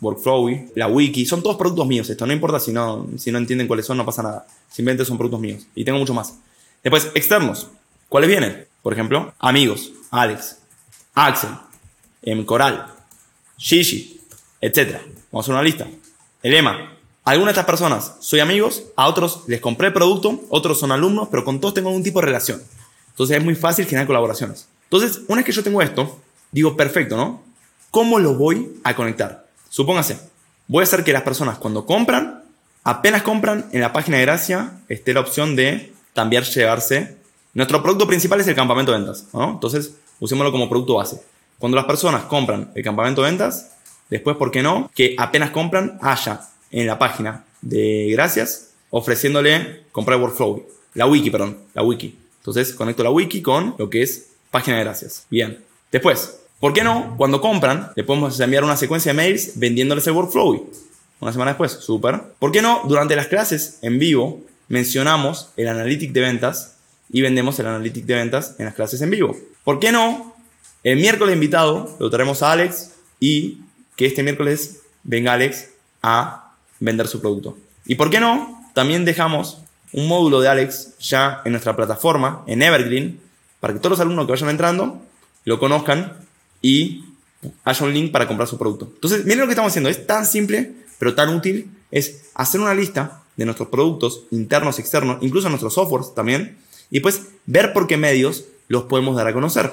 Workflowy, 0.02 0.72
la 0.76 0.88
wiki. 0.88 1.26
Son 1.26 1.42
todos 1.42 1.56
productos 1.56 1.88
míos 1.88 2.10
esto. 2.10 2.28
No 2.28 2.34
importa 2.34 2.60
si 2.60 2.74
no, 2.74 3.08
si 3.18 3.32
no 3.32 3.38
entienden 3.38 3.68
cuáles 3.68 3.86
son, 3.86 3.98
no 3.98 4.06
pasa 4.06 4.22
nada. 4.22 4.46
Simplemente 4.70 5.06
son 5.06 5.18
productos 5.18 5.40
míos. 5.40 5.66
Y 5.74 5.86
tengo 5.86 5.98
mucho 5.98 6.14
más. 6.14 6.36
Después, 6.84 7.10
externos. 7.16 7.70
¿Cuáles 8.10 8.30
vienen? 8.30 8.68
Por 8.82 8.92
ejemplo, 8.92 9.34
amigos, 9.40 9.94
Alex, 10.12 10.58
Axel, 11.16 11.52
M. 12.22 12.46
Coral, 12.46 12.88
Shishi, 13.58 14.20
etc. 14.60 14.98
Vamos 15.32 15.34
a 15.34 15.40
hacer 15.40 15.54
una 15.54 15.64
lista. 15.64 15.88
El 16.44 16.52
lema. 16.52 16.90
Algunas 17.24 17.56
de 17.56 17.62
estas 17.62 17.66
personas 17.66 18.18
soy 18.20 18.42
amigos, 18.42 18.84
a 18.98 19.08
otros 19.08 19.44
les 19.48 19.62
compré 19.62 19.88
el 19.88 19.94
producto, 19.94 20.42
otros 20.50 20.78
son 20.78 20.92
alumnos, 20.92 21.30
pero 21.32 21.46
con 21.46 21.62
todos 21.62 21.74
tengo 21.74 21.88
algún 21.88 22.04
tipo 22.04 22.20
de 22.20 22.26
relación. 22.26 22.62
Entonces 23.12 23.38
es 23.38 23.44
muy 23.44 23.56
fácil 23.56 23.86
generar 23.86 24.08
colaboraciones. 24.08 24.68
Entonces, 24.94 25.24
una 25.28 25.38
vez 25.38 25.46
que 25.46 25.52
yo 25.52 25.64
tengo 25.64 25.82
esto, 25.82 26.20
digo, 26.52 26.78
perfecto, 26.78 27.18
¿no? 27.18 27.42
¿Cómo 27.90 28.20
lo 28.20 28.36
voy 28.36 28.80
a 28.84 28.96
conectar? 28.96 29.48
Supóngase, 29.70 30.20
voy 30.68 30.82
a 30.82 30.84
hacer 30.84 31.04
que 31.04 31.12
las 31.12 31.24
personas 31.24 31.58
cuando 31.58 31.86
compran, 31.86 32.44
apenas 32.84 33.24
compran, 33.24 33.66
en 33.72 33.82
la 33.82 33.92
página 33.92 34.18
de 34.18 34.24
gracia 34.24 34.74
esté 34.90 35.14
la 35.14 35.22
opción 35.22 35.56
de 35.56 35.94
también 36.14 36.44
llevarse. 36.44 37.18
Nuestro 37.56 37.82
producto 37.82 38.06
principal 38.06 38.40
es 38.42 38.48
el 38.48 38.56
campamento 38.56 38.92
de 38.92 39.00
ventas, 39.00 39.26
¿no? 39.34 39.52
Entonces, 39.52 39.96
usémoslo 40.20 40.52
como 40.52 40.70
producto 40.70 40.96
base. 40.96 41.24
Cuando 41.58 41.76
las 41.76 41.86
personas 41.86 42.26
compran 42.26 42.72
el 42.76 42.84
campamento 42.84 43.24
de 43.24 43.30
ventas, 43.32 43.72
Después, 44.14 44.38
¿por 44.38 44.52
qué 44.52 44.62
no? 44.62 44.92
Que 44.94 45.16
apenas 45.18 45.50
compran, 45.50 45.98
haya 46.00 46.42
en 46.70 46.86
la 46.86 47.00
página 47.00 47.46
de 47.62 48.10
gracias 48.12 48.74
ofreciéndole 48.92 49.86
comprar 49.92 50.20
workflow. 50.20 50.68
La 50.94 51.08
wiki, 51.08 51.32
perdón, 51.32 51.58
la 51.74 51.82
wiki. 51.82 52.16
Entonces 52.38 52.74
conecto 52.74 53.02
la 53.02 53.10
wiki 53.10 53.42
con 53.42 53.74
lo 53.80 53.90
que 53.90 54.04
es 54.04 54.33
página 54.54 54.78
de 54.78 54.84
gracias. 54.84 55.26
Bien. 55.32 55.58
Después, 55.92 56.40
¿por 56.60 56.74
qué 56.74 56.84
no? 56.84 57.16
Cuando 57.18 57.42
compran, 57.42 57.92
le 57.96 58.04
podemos 58.04 58.40
enviar 58.40 58.64
una 58.64 58.78
secuencia 58.78 59.12
de 59.12 59.18
mails 59.18 59.54
vendiéndoles 59.56 60.06
el 60.06 60.14
workflow. 60.14 60.70
Una 61.20 61.32
semana 61.32 61.52
después, 61.52 61.72
súper. 61.72 62.22
¿Por 62.38 62.52
qué 62.52 62.62
no? 62.62 62.84
Durante 62.88 63.16
las 63.16 63.28
clases 63.28 63.80
en 63.82 63.98
vivo 63.98 64.42
mencionamos 64.70 65.50
el 65.58 65.68
analytic 65.68 66.12
de 66.12 66.22
ventas 66.22 66.78
y 67.12 67.22
vendemos 67.22 67.58
el 67.60 67.66
analytic 67.66 68.06
de 68.06 68.14
ventas 68.14 68.56
en 68.60 68.66
las 68.66 68.76
clases 68.76 69.02
en 69.02 69.10
vivo. 69.10 69.36
¿Por 69.64 69.80
qué 69.80 69.92
no? 69.92 70.36
El 70.84 70.98
miércoles 70.98 71.34
invitado 71.34 71.96
lo 72.00 72.12
traemos 72.12 72.44
a 72.44 72.52
Alex 72.52 72.92
y 73.20 73.58
que 73.96 74.06
este 74.06 74.22
miércoles 74.22 74.82
venga 75.04 75.34
Alex 75.34 75.70
a 76.04 76.54
vender 76.80 77.08
su 77.08 77.22
producto. 77.22 77.58
¿Y 77.88 77.96
por 77.96 78.12
qué 78.12 78.20
no? 78.20 78.70
También 78.76 79.04
dejamos 79.04 79.60
un 79.94 80.08
módulo 80.08 80.42
de 80.42 80.50
Alex 80.50 80.98
ya 81.00 81.42
en 81.44 81.54
nuestra 81.54 81.76
plataforma, 81.76 82.44
en 82.46 82.62
Evergreen, 82.62 83.20
para 83.64 83.74
que 83.74 83.80
todos 83.80 83.92
los 83.92 84.00
alumnos 84.02 84.26
que 84.26 84.34
vayan 84.34 84.50
entrando 84.50 85.02
lo 85.46 85.58
conozcan 85.58 86.18
y 86.62 87.06
haya 87.64 87.86
un 87.86 87.94
link 87.94 88.12
para 88.12 88.28
comprar 88.28 88.46
su 88.46 88.58
producto. 88.58 88.92
Entonces, 88.94 89.24
miren 89.24 89.40
lo 89.40 89.46
que 89.46 89.52
estamos 89.52 89.72
haciendo. 89.72 89.90
Es 89.90 90.06
tan 90.06 90.26
simple, 90.26 90.74
pero 91.00 91.16
tan 91.16 91.34
útil. 91.34 91.72
Es 91.90 92.26
hacer 92.34 92.60
una 92.60 92.74
lista 92.74 93.24
de 93.38 93.46
nuestros 93.46 93.70
productos 93.70 94.24
internos, 94.32 94.80
externos, 94.80 95.20
incluso 95.22 95.48
nuestros 95.48 95.76
softwares 95.76 96.14
también, 96.14 96.58
y 96.92 97.00
pues 97.00 97.28
ver 97.46 97.72
por 97.72 97.88
qué 97.88 97.96
medios 97.96 98.44
los 98.68 98.84
podemos 98.84 99.16
dar 99.16 99.28
a 99.28 99.34
conocer. 99.34 99.72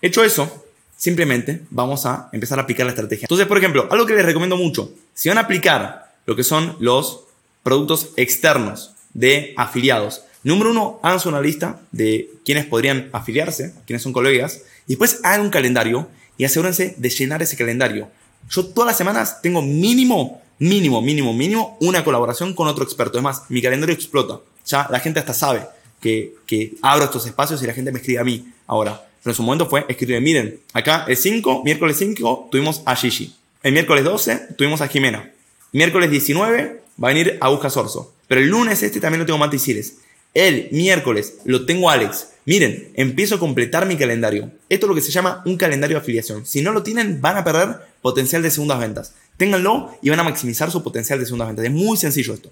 Hecho 0.00 0.22
eso, 0.22 0.64
simplemente 0.96 1.62
vamos 1.70 2.06
a 2.06 2.28
empezar 2.32 2.60
a 2.60 2.62
aplicar 2.62 2.86
la 2.86 2.92
estrategia. 2.92 3.24
Entonces, 3.24 3.48
por 3.48 3.58
ejemplo, 3.58 3.88
algo 3.90 4.06
que 4.06 4.14
les 4.14 4.24
recomiendo 4.24 4.56
mucho, 4.56 4.92
si 5.14 5.30
van 5.30 5.38
a 5.38 5.40
aplicar 5.40 6.14
lo 6.26 6.36
que 6.36 6.44
son 6.44 6.76
los 6.78 7.24
productos 7.64 8.10
externos 8.14 8.94
de 9.14 9.52
afiliados, 9.56 10.22
número 10.44 10.70
uno, 10.70 11.00
hagan 11.02 11.20
una 11.26 11.40
lista 11.40 11.80
de 11.92 12.30
quienes 12.44 12.66
podrían 12.66 13.08
afiliarse, 13.12 13.74
quienes 13.86 14.02
son 14.02 14.12
colegas, 14.12 14.62
y 14.86 14.92
después 14.92 15.20
hagan 15.22 15.42
un 15.42 15.50
calendario 15.50 16.08
y 16.36 16.44
asegúrense 16.44 16.94
de 16.96 17.10
llenar 17.10 17.42
ese 17.42 17.56
calendario. 17.56 18.08
Yo 18.50 18.66
todas 18.66 18.88
las 18.88 18.96
semanas 18.96 19.40
tengo 19.40 19.62
mínimo, 19.62 20.42
mínimo, 20.58 21.00
mínimo, 21.00 21.32
mínimo 21.32 21.76
una 21.80 22.04
colaboración 22.04 22.54
con 22.54 22.66
otro 22.68 22.84
experto. 22.84 23.18
Es 23.18 23.24
más, 23.24 23.42
mi 23.48 23.62
calendario 23.62 23.94
explota. 23.94 24.40
Ya 24.66 24.88
la 24.90 25.00
gente 25.00 25.20
hasta 25.20 25.34
sabe 25.34 25.66
que, 26.00 26.34
que 26.46 26.74
abro 26.82 27.04
estos 27.04 27.26
espacios 27.26 27.62
y 27.62 27.66
la 27.66 27.74
gente 27.74 27.92
me 27.92 27.98
escribe 27.98 28.18
a 28.20 28.24
mí 28.24 28.52
ahora. 28.66 29.06
Pero 29.22 29.32
en 29.32 29.36
su 29.36 29.42
momento 29.42 29.68
fue 29.68 29.84
escribir, 29.88 30.20
miren, 30.20 30.60
acá 30.72 31.04
el 31.06 31.16
5, 31.16 31.62
miércoles 31.64 31.96
5, 31.98 32.48
tuvimos 32.50 32.82
a 32.84 32.96
Gigi. 32.96 33.34
El 33.62 33.72
miércoles 33.72 34.02
12 34.02 34.48
tuvimos 34.58 34.80
a 34.80 34.88
Jimena. 34.88 35.30
Miércoles 35.70 36.10
19 36.10 36.82
va 37.02 37.08
a 37.08 37.12
venir 37.12 37.38
a 37.40 37.48
Busca 37.48 37.70
Sorso. 37.70 38.12
Pero 38.26 38.40
el 38.40 38.48
lunes 38.48 38.82
este 38.82 38.98
también 38.98 39.20
lo 39.20 39.26
tengo 39.26 39.38
Mati 39.38 39.58
Siles. 39.58 39.98
El 40.34 40.68
miércoles 40.72 41.34
lo 41.44 41.66
tengo 41.66 41.90
Alex. 41.90 42.28
Miren, 42.44 42.90
empiezo 42.94 43.36
a 43.36 43.38
completar 43.38 43.86
mi 43.86 43.96
calendario. 43.96 44.50
Esto 44.68 44.86
es 44.86 44.88
lo 44.88 44.94
que 44.94 45.00
se 45.00 45.12
llama 45.12 45.42
un 45.44 45.56
calendario 45.56 45.96
de 45.96 46.02
afiliación. 46.02 46.44
Si 46.46 46.62
no 46.62 46.72
lo 46.72 46.82
tienen, 46.82 47.20
van 47.20 47.36
a 47.36 47.44
perder 47.44 47.76
potencial 48.00 48.42
de 48.42 48.50
segundas 48.50 48.80
ventas. 48.80 49.14
ténganlo 49.36 49.96
y 50.02 50.10
van 50.10 50.20
a 50.20 50.24
maximizar 50.24 50.70
su 50.70 50.82
potencial 50.82 51.18
de 51.18 51.26
segunda 51.26 51.46
venta. 51.46 51.64
Es 51.64 51.70
muy 51.70 51.96
sencillo 51.96 52.34
esto. 52.34 52.50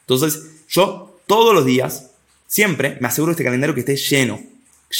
Entonces, 0.00 0.42
yo 0.68 1.18
todos 1.26 1.54
los 1.54 1.64
días, 1.64 2.10
siempre 2.46 2.96
me 3.00 3.08
aseguro 3.08 3.32
este 3.32 3.44
calendario 3.44 3.74
que 3.74 3.80
esté 3.80 3.96
lleno, 3.96 4.40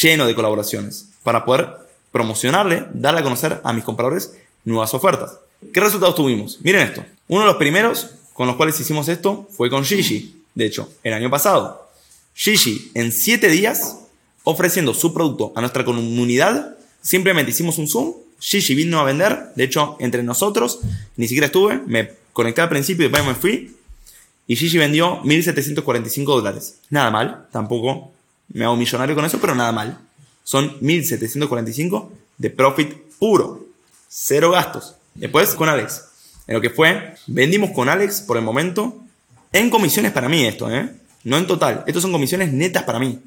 lleno 0.03 0.27
de 0.27 0.35
colaboraciones, 0.35 1.09
para 1.23 1.45
poder 1.45 1.69
promocionarle, 2.11 2.87
darle 2.93 3.21
a 3.21 3.25
conocer 3.25 3.61
a 3.63 3.73
mis 3.73 3.85
compradores 3.85 4.35
nuevas 4.65 4.95
ofertas. 4.95 5.39
¿Qué 5.73 5.81
resultados 5.81 6.15
tuvimos? 6.15 6.59
Miren 6.63 6.83
esto. 6.83 7.05
Uno 7.29 7.41
de 7.41 7.47
los 7.47 7.57
primeros 7.57 8.11
con 8.33 8.47
los 8.47 8.57
cuales 8.57 8.79
hicimos 8.79 9.09
esto 9.09 9.49
fue 9.51 9.71
con 9.71 9.85
Gigi, 9.85 10.43
de 10.55 10.67
hecho, 10.67 10.93
el 11.03 11.13
año 11.13 11.31
pasado. 11.31 11.82
Gigi, 12.35 12.91
en 12.95 13.13
7 13.13 13.49
días, 13.49 13.99
ofreciendo 14.45 14.95
su 14.95 15.13
producto 15.13 15.53
a 15.55 15.61
nuestra 15.61 15.85
comunidad, 15.85 16.77
simplemente 17.01 17.51
hicimos 17.51 17.79
un 17.79 17.89
Zoom, 17.89 18.15
Gigi 18.41 18.75
vino 18.75 18.99
a 18.99 19.05
vender, 19.05 19.53
de 19.55 19.65
hecho, 19.65 19.97
entre 20.01 20.23
nosotros, 20.23 20.81
ni 21.17 21.29
siquiera 21.29 21.47
estuve, 21.47 21.81
me 21.87 22.11
conecté 22.33 22.61
al 22.61 22.69
principio 22.69 23.07
y 23.07 23.09
después 23.09 23.27
me 23.27 23.35
fui, 23.35 23.77
y 24.47 24.57
Gigi 24.57 24.79
vendió 24.79 25.23
1.745 25.23 26.25
dólares. 26.25 26.77
Nada 26.91 27.11
mal, 27.11 27.47
tampoco 27.53 28.11
me 28.49 28.65
hago 28.65 28.77
millonario 28.77 29.15
con 29.15 29.25
eso, 29.25 29.41
pero 29.41 29.55
nada 29.55 29.73
mal. 29.73 29.99
Son 30.45 30.81
1.745 30.81 32.09
de 32.39 32.51
profit 32.51 32.93
puro, 33.19 33.67
cero 34.09 34.51
gastos. 34.51 34.97
Después 35.15 35.55
con 35.55 35.69
Alex, 35.69 36.05
en 36.47 36.55
lo 36.55 36.61
que 36.61 36.71
fue, 36.71 37.15
vendimos 37.29 37.71
con 37.71 37.89
Alex 37.89 38.23
por 38.23 38.37
el 38.37 38.43
momento, 38.43 38.97
en 39.53 39.71
comisiones 39.71 40.13
para 40.13 40.29
mí 40.29 40.45
esto, 40.45 40.71
¿eh? 40.71 40.91
No 41.25 41.39
en 41.39 41.47
total, 41.47 41.85
estos 41.87 42.03
son 42.03 42.13
comisiones 42.13 42.53
netas 42.53 42.83
para 42.83 42.99
mí. 42.99 43.21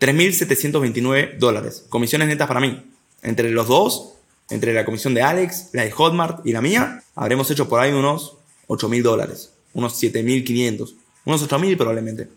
3.729 0.00 1.38
dólares. 1.38 1.84
Comisiones 1.88 2.28
netas 2.28 2.48
para 2.48 2.60
mí. 2.60 2.82
Entre 3.22 3.50
los 3.50 3.68
dos, 3.68 4.12
entre 4.50 4.72
la 4.74 4.84
comisión 4.84 5.14
de 5.14 5.22
Alex, 5.22 5.70
la 5.72 5.82
de 5.82 5.90
Hotmart 5.90 6.46
y 6.46 6.52
la 6.52 6.60
mía, 6.60 7.02
habremos 7.14 7.50
hecho 7.50 7.68
por 7.68 7.80
ahí 7.80 7.92
unos 7.92 8.34
8.000 8.68 9.02
dólares. 9.02 9.50
Unos 9.72 10.00
7.500. 10.02 10.94
Unos 11.24 11.48
8.000 11.48 11.76
probablemente. 11.76 12.28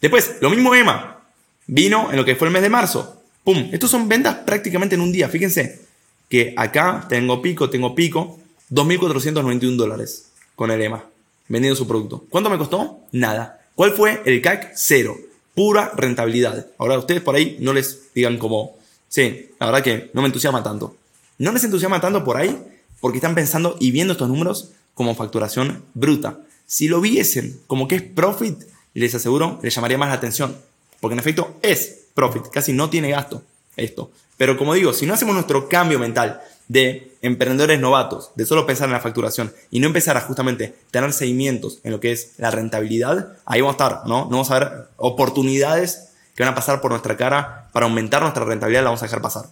Después, 0.00 0.36
lo 0.40 0.50
mismo 0.50 0.74
Emma. 0.74 1.22
Vino 1.66 2.10
en 2.10 2.16
lo 2.16 2.24
que 2.24 2.36
fue 2.36 2.48
el 2.48 2.52
mes 2.52 2.62
de 2.62 2.68
marzo. 2.68 3.22
¡Pum! 3.44 3.70
Estos 3.72 3.90
son 3.90 4.08
ventas 4.08 4.36
prácticamente 4.46 4.94
en 4.94 5.00
un 5.00 5.12
día. 5.12 5.28
Fíjense 5.28 5.80
que 6.28 6.54
acá 6.56 7.06
tengo 7.08 7.42
pico, 7.42 7.70
tengo 7.70 7.94
pico. 7.94 8.38
2.491 8.70 9.76
dólares 9.76 10.30
con 10.54 10.70
el 10.70 10.82
EMA. 10.82 11.04
Vendiendo 11.48 11.76
su 11.76 11.86
producto. 11.86 12.24
¿Cuánto 12.28 12.50
me 12.50 12.58
costó? 12.58 13.00
Nada. 13.12 13.65
¿Cuál 13.76 13.92
fue 13.92 14.22
el 14.24 14.42
CAC? 14.42 14.72
Cero 14.74 15.16
pura 15.56 15.90
rentabilidad. 15.96 16.66
Ahora, 16.76 16.98
ustedes 16.98 17.22
por 17.22 17.34
ahí 17.34 17.56
no 17.60 17.72
les 17.72 18.12
digan 18.14 18.36
como, 18.36 18.76
sí, 19.08 19.50
la 19.58 19.66
verdad 19.66 19.82
que 19.82 20.10
no 20.12 20.20
me 20.20 20.26
entusiasma 20.26 20.62
tanto. 20.62 20.94
No 21.38 21.50
les 21.50 21.64
entusiasma 21.64 22.00
tanto 22.00 22.22
por 22.24 22.36
ahí 22.36 22.56
porque 23.00 23.18
están 23.18 23.34
pensando 23.34 23.76
y 23.80 23.90
viendo 23.90 24.12
estos 24.12 24.28
números 24.28 24.72
como 24.92 25.14
facturación 25.14 25.82
bruta. 25.94 26.38
Si 26.66 26.88
lo 26.88 27.00
viesen 27.00 27.58
como 27.66 27.88
que 27.88 27.96
es 27.96 28.02
profit, 28.02 28.58
les 28.92 29.14
aseguro, 29.14 29.58
les 29.62 29.74
llamaría 29.74 29.96
más 29.96 30.10
la 30.10 30.16
atención. 30.16 30.54
Porque 31.00 31.14
en 31.14 31.20
efecto 31.20 31.56
es 31.62 32.00
profit, 32.14 32.48
casi 32.52 32.74
no 32.74 32.90
tiene 32.90 33.10
gasto 33.10 33.42
esto. 33.76 34.10
Pero 34.36 34.58
como 34.58 34.74
digo, 34.74 34.92
si 34.92 35.06
no 35.06 35.14
hacemos 35.14 35.34
nuestro 35.34 35.70
cambio 35.70 35.98
mental 35.98 36.42
de 36.68 37.16
emprendedores 37.22 37.80
novatos, 37.80 38.30
de 38.34 38.46
solo 38.46 38.66
pensar 38.66 38.88
en 38.88 38.92
la 38.92 39.00
facturación 39.00 39.52
y 39.70 39.80
no 39.80 39.86
empezar 39.86 40.16
a 40.16 40.20
justamente 40.20 40.74
tener 40.90 41.12
seguimientos 41.12 41.78
en 41.84 41.92
lo 41.92 42.00
que 42.00 42.12
es 42.12 42.32
la 42.38 42.50
rentabilidad, 42.50 43.34
ahí 43.44 43.60
vamos 43.60 43.74
a 43.74 43.84
estar, 43.84 44.06
¿no? 44.06 44.24
No 44.24 44.30
vamos 44.30 44.50
a 44.50 44.58
ver 44.58 44.88
oportunidades 44.96 46.08
que 46.34 46.42
van 46.42 46.52
a 46.52 46.56
pasar 46.56 46.80
por 46.80 46.90
nuestra 46.90 47.16
cara 47.16 47.68
para 47.72 47.86
aumentar 47.86 48.22
nuestra 48.22 48.44
rentabilidad, 48.44 48.82
la 48.82 48.90
vamos 48.90 49.02
a 49.02 49.06
dejar 49.06 49.22
pasar. 49.22 49.46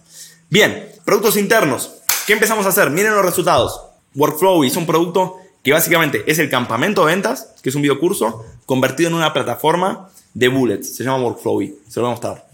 Bien, 0.49 0.91
productos 1.03 1.37
internos. 1.37 1.91
¿Qué 2.27 2.33
empezamos 2.33 2.65
a 2.65 2.69
hacer? 2.69 2.89
Miren 2.91 3.15
los 3.15 3.25
resultados. 3.25 3.81
Workflow 4.15 4.63
hizo 4.63 4.79
un 4.79 4.85
producto 4.85 5.37
que 5.63 5.73
básicamente 5.73 6.23
es 6.27 6.37
el 6.39 6.49
campamento 6.49 7.05
de 7.05 7.13
ventas, 7.13 7.53
que 7.63 7.69
es 7.69 7.75
un 7.75 7.81
videocurso, 7.81 8.45
convertido 8.65 9.09
en 9.09 9.15
una 9.15 9.33
plataforma 9.33 10.09
de 10.35 10.47
bullets. 10.47 10.95
Se 10.95 11.03
llama 11.03 11.23
Workflowy. 11.23 11.79
Se 11.89 11.99
lo 11.99 12.05
voy 12.05 12.11
a 12.11 12.15
mostrar. 12.15 12.47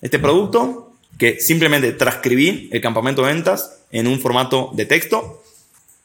Este 0.00 0.18
producto, 0.18 0.87
que 1.18 1.40
simplemente 1.40 1.92
transcribí 1.92 2.68
el 2.72 2.80
campamento 2.80 3.22
de 3.22 3.34
ventas 3.34 3.80
en 3.90 4.06
un 4.06 4.20
formato 4.20 4.70
de 4.74 4.86
texto, 4.86 5.42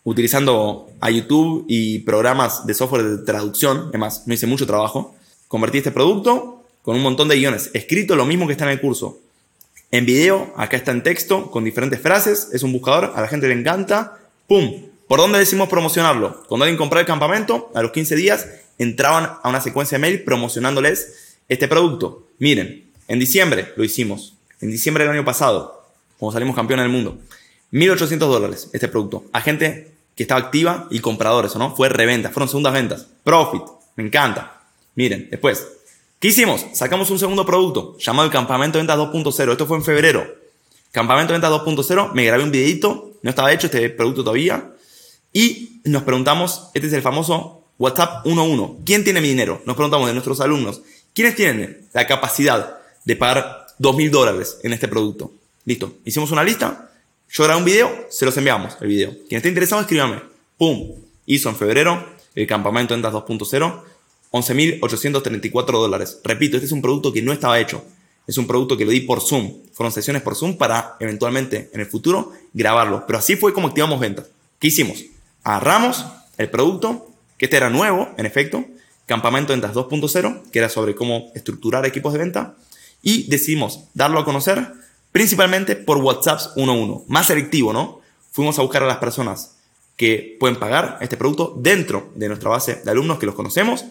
utilizando 0.04 0.90
a 1.00 1.12
YouTube 1.12 1.66
y 1.70 2.00
programas 2.00 2.66
de 2.66 2.74
software 2.74 3.04
de 3.04 3.26
traducción. 3.26 3.86
Además, 3.90 4.24
no 4.26 4.34
hice 4.34 4.48
mucho 4.48 4.66
trabajo. 4.66 5.16
Convertí 5.48 5.78
este 5.78 5.92
producto 5.92 6.66
con 6.82 6.96
un 6.96 7.04
montón 7.04 7.28
de 7.28 7.38
guiones. 7.38 7.70
Escrito 7.74 8.16
lo 8.16 8.26
mismo 8.26 8.48
que 8.48 8.54
está 8.54 8.66
en 8.66 8.72
el 8.72 8.82
curso. 8.82 9.20
En 9.92 10.06
video, 10.06 10.52
acá 10.58 10.76
está 10.76 10.92
en 10.92 11.04
texto, 11.04 11.52
con 11.52 11.64
diferentes 11.64 12.02
frases. 12.02 12.50
Es 12.52 12.64
un 12.64 12.74
buscador, 12.74 13.14
a 13.16 13.22
la 13.22 13.28
gente 13.28 13.48
le 13.48 13.54
encanta. 13.54 14.18
¡Pum! 14.48 14.88
¿Por 15.08 15.20
dónde 15.20 15.38
decimos 15.38 15.70
promocionarlo? 15.70 16.44
Cuando 16.48 16.64
alguien 16.64 16.78
compraba 16.78 17.02
el 17.02 17.08
campamento, 17.08 17.72
a 17.76 17.84
los 17.84 17.92
15 17.92 18.16
días 18.16 18.48
entraban 18.80 19.30
a 19.44 19.50
una 19.50 19.62
secuencia 19.62 19.98
de 19.98 20.02
mail 20.02 20.24
promocionándoles 20.24 21.38
este 21.48 21.68
producto. 21.68 22.28
Miren, 22.40 22.90
en 23.08 23.20
diciembre 23.20 23.74
lo 23.76 23.84
hicimos. 23.84 24.34
En 24.64 24.72
diciembre 24.72 25.04
del 25.04 25.12
año 25.12 25.26
pasado, 25.26 25.84
como 26.18 26.32
salimos 26.32 26.56
campeones 26.56 26.86
del 26.86 26.92
mundo. 26.92 27.18
1.800 27.74 28.18
dólares 28.18 28.70
este 28.72 28.88
producto. 28.88 29.26
A 29.34 29.42
gente 29.42 29.92
que 30.16 30.24
estaba 30.24 30.40
activa 30.40 30.88
y 30.90 31.00
compradores, 31.00 31.54
¿no? 31.58 31.76
Fue 31.76 31.90
reventa, 31.90 32.30
fueron 32.30 32.48
segundas 32.48 32.72
ventas. 32.72 33.08
Profit, 33.26 33.64
me 33.98 34.06
encanta. 34.06 34.62
Miren, 34.96 35.28
después, 35.30 35.68
¿qué 36.18 36.30
hicimos? 36.30 36.66
Sacamos 36.72 37.10
un 37.10 37.20
segundo 37.20 37.46
producto 37.46 37.98
llamado 37.98 38.26
el 38.26 38.32
Campamento 38.32 38.78
Ventas 38.78 38.98
2.0. 38.98 39.52
Esto 39.52 39.68
fue 39.68 39.76
en 39.76 39.84
febrero. 39.84 40.26
Campamento 40.94 41.34
Ventas 41.34 41.52
2.0, 41.52 42.14
me 42.14 42.24
grabé 42.24 42.44
un 42.44 42.52
videito, 42.52 43.12
no 43.22 43.30
estaba 43.30 43.52
hecho 43.52 43.68
este 43.68 43.90
producto 43.90 44.24
todavía. 44.24 44.72
Y 45.34 45.82
nos 45.84 46.04
preguntamos, 46.04 46.70
este 46.74 46.88
es 46.88 46.94
el 46.94 47.02
famoso 47.02 47.66
WhatsApp 47.80 48.26
1.1. 48.26 48.78
¿Quién 48.86 49.04
tiene 49.04 49.20
mi 49.20 49.28
dinero? 49.28 49.62
Nos 49.66 49.76
preguntamos 49.76 50.08
de 50.08 50.14
nuestros 50.14 50.40
alumnos. 50.40 50.84
¿Quiénes 51.14 51.36
tienen 51.36 51.86
la 51.92 52.08
capacidad 52.08 52.78
de 53.04 53.16
pagar 53.18 53.63
2.000 53.84 54.10
dólares 54.10 54.58
en 54.64 54.74
este 54.74 54.88
producto? 54.88 55.32
Listo. 55.66 55.98
Hicimos 56.06 56.32
una 56.32 56.44
lista 56.44 56.90
yo 57.36 57.44
grabé 57.46 57.58
un 57.58 57.66
video, 57.66 58.06
se 58.12 58.26
los 58.26 58.38
enviamos 58.38 58.78
el 58.80 58.88
video. 58.88 59.12
Quien 59.28 59.38
esté 59.38 59.50
interesado, 59.50 59.82
escríbame. 59.82 60.22
¡Pum! 60.56 60.92
Hizo 61.26 61.50
en 61.50 61.56
febrero 61.56 62.06
el 62.36 62.46
campamento 62.46 62.94
Ventas 62.94 63.12
2.0, 63.12 63.82
11.834 64.30 65.66
dólares. 65.72 66.20
Repito, 66.24 66.58
este 66.58 66.68
es 66.68 66.72
un 66.72 66.84
producto 66.84 67.12
que 67.12 67.24
no 67.24 67.34
estaba 67.34 67.60
hecho. 67.60 67.84
Es 68.28 68.38
un 68.38 68.46
producto 68.46 68.78
que 68.78 68.86
lo 68.86 68.92
di 68.92 69.00
por 69.00 69.20
Zoom. 69.20 69.64
Fueron 69.74 69.92
sesiones 69.92 70.22
por 70.22 70.36
Zoom 70.36 70.58
para 70.60 70.96
eventualmente 71.00 71.72
en 71.74 71.80
el 71.80 71.88
futuro 71.88 72.34
grabarlo. 72.54 73.04
Pero 73.08 73.18
así 73.18 73.36
fue 73.36 73.52
como 73.52 73.70
activamos 73.70 74.00
ventas. 74.00 74.28
¿Qué 74.60 74.68
hicimos? 74.68 75.04
Agarramos 75.44 76.06
el 76.38 76.52
producto, 76.52 77.08
que 77.40 77.46
este 77.46 77.58
era 77.58 77.72
nuevo, 77.72 78.10
en 78.16 78.28
efecto, 78.28 78.64
Campamento 79.08 79.54
Ventas 79.54 79.74
2.0, 79.74 80.52
que 80.52 80.60
era 80.60 80.70
sobre 80.70 80.94
cómo 80.94 81.32
estructurar 81.34 81.84
equipos 81.88 82.14
de 82.14 82.20
venta, 82.20 82.56
y 83.04 83.30
decidimos 83.30 83.82
darlo 83.94 84.20
a 84.20 84.26
conocer 84.26 84.72
principalmente 85.12 85.76
por 85.76 85.98
WhatsApps 85.98 86.56
1-1, 86.56 87.04
más 87.08 87.28
selectivo, 87.28 87.72
¿no? 87.72 88.02
Fuimos 88.32 88.58
a 88.58 88.64
buscar 88.64 88.82
a 88.82 88.88
las 88.88 88.98
personas 88.98 89.58
que 89.96 90.38
pueden 90.40 90.58
pagar 90.58 90.98
este 91.02 91.18
producto 91.18 91.54
dentro 91.56 92.12
de 92.16 92.30
nuestra 92.30 92.50
base 92.50 92.82
de 92.84 92.90
alumnos 92.90 93.20
que 93.20 93.28
los 93.28 93.36
conocemos 93.36 93.86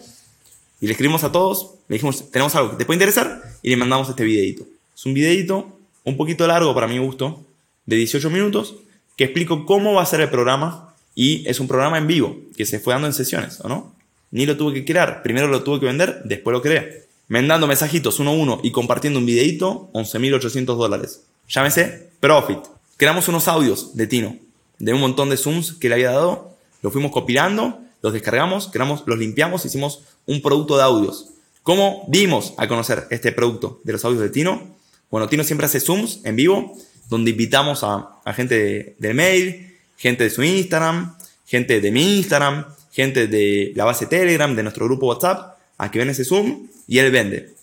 y 0.81 0.87
le 0.87 0.91
escribimos 0.91 1.23
a 1.23 1.31
todos, 1.31 1.75
le 1.87 1.93
dijimos, 1.93 2.29
tenemos 2.29 2.53
algo 2.55 2.71
que 2.71 2.75
te 2.75 2.85
puede 2.85 2.97
interesar 2.97 3.41
y 3.61 3.69
le 3.69 3.77
mandamos 3.77 4.09
este 4.09 4.25
videito. 4.25 4.65
Es 4.93 5.05
un 5.05 5.13
videito 5.13 5.79
un 6.03 6.17
poquito 6.17 6.45
largo 6.45 6.73
para 6.75 6.87
mi 6.87 6.97
gusto, 6.97 7.45
de 7.85 7.95
18 7.95 8.29
minutos, 8.29 8.75
que 9.15 9.23
explico 9.23 9.65
cómo 9.65 9.93
va 9.93 10.01
a 10.01 10.05
ser 10.05 10.19
el 10.19 10.29
programa 10.29 10.93
y 11.15 11.47
es 11.47 11.61
un 11.61 11.69
programa 11.69 11.97
en 11.97 12.07
vivo 12.07 12.35
que 12.57 12.65
se 12.65 12.79
fue 12.79 12.93
dando 12.93 13.07
en 13.07 13.13
sesiones, 13.13 13.61
¿o 13.61 13.69
no? 13.69 13.95
Ni 14.31 14.45
lo 14.45 14.57
tuve 14.57 14.73
que 14.73 14.83
crear, 14.83 15.23
primero 15.23 15.47
lo 15.47 15.63
tuve 15.63 15.79
que 15.79 15.85
vender, 15.85 16.21
después 16.25 16.53
lo 16.53 16.61
creé 16.61 17.03
mandando 17.27 17.67
mensajitos 17.67 18.19
uno 18.19 18.31
a 18.31 18.33
uno 18.33 18.59
y 18.63 18.71
compartiendo 18.71 19.19
un 19.19 19.25
videito, 19.25 19.89
11.800 19.93 20.65
dólares. 20.75 21.23
Llámese 21.47 22.11
Profit. 22.19 22.59
Creamos 22.97 23.27
unos 23.27 23.47
audios 23.47 23.95
de 23.95 24.07
Tino, 24.07 24.37
de 24.79 24.93
un 24.93 24.99
montón 24.99 25.29
de 25.29 25.37
Zooms 25.37 25.73
que 25.73 25.89
le 25.89 25.95
había 25.95 26.11
dado, 26.11 26.55
los 26.81 26.93
fuimos 26.93 27.11
compilando, 27.11 27.79
los 28.01 28.13
descargamos, 28.13 28.69
creamos, 28.71 29.03
los 29.05 29.17
limpiamos, 29.17 29.65
hicimos 29.65 30.01
un 30.25 30.41
producto 30.41 30.77
de 30.77 30.83
audios. 30.83 31.29
¿Cómo 31.63 32.05
dimos 32.09 32.53
a 32.57 32.67
conocer 32.67 33.07
este 33.09 33.31
producto 33.31 33.79
de 33.83 33.93
los 33.93 34.03
audios 34.03 34.21
de 34.21 34.29
Tino? 34.29 34.75
Bueno, 35.09 35.29
Tino 35.29 35.43
siempre 35.43 35.65
hace 35.65 35.79
Zooms 35.79 36.19
en 36.25 36.35
vivo, 36.35 36.77
donde 37.09 37.31
invitamos 37.31 37.83
a, 37.83 38.19
gente 38.33 38.95
del 38.99 39.13
mail, 39.13 39.77
gente 39.95 40.25
de 40.25 40.29
su 40.29 40.43
Instagram, 40.43 41.15
gente 41.45 41.79
de 41.79 41.91
mi 41.91 42.17
Instagram, 42.17 42.65
gente 42.91 43.27
de 43.27 43.71
la 43.75 43.85
base 43.85 44.07
Telegram, 44.07 44.53
de 44.55 44.63
nuestro 44.63 44.85
grupo 44.85 45.07
WhatsApp, 45.07 45.52
a 45.77 45.91
que 45.91 45.99
ven 45.99 46.09
ese 46.09 46.25
Zoom 46.25 46.67
y 46.87 46.99
él 46.99 47.11
vende. 47.11 47.53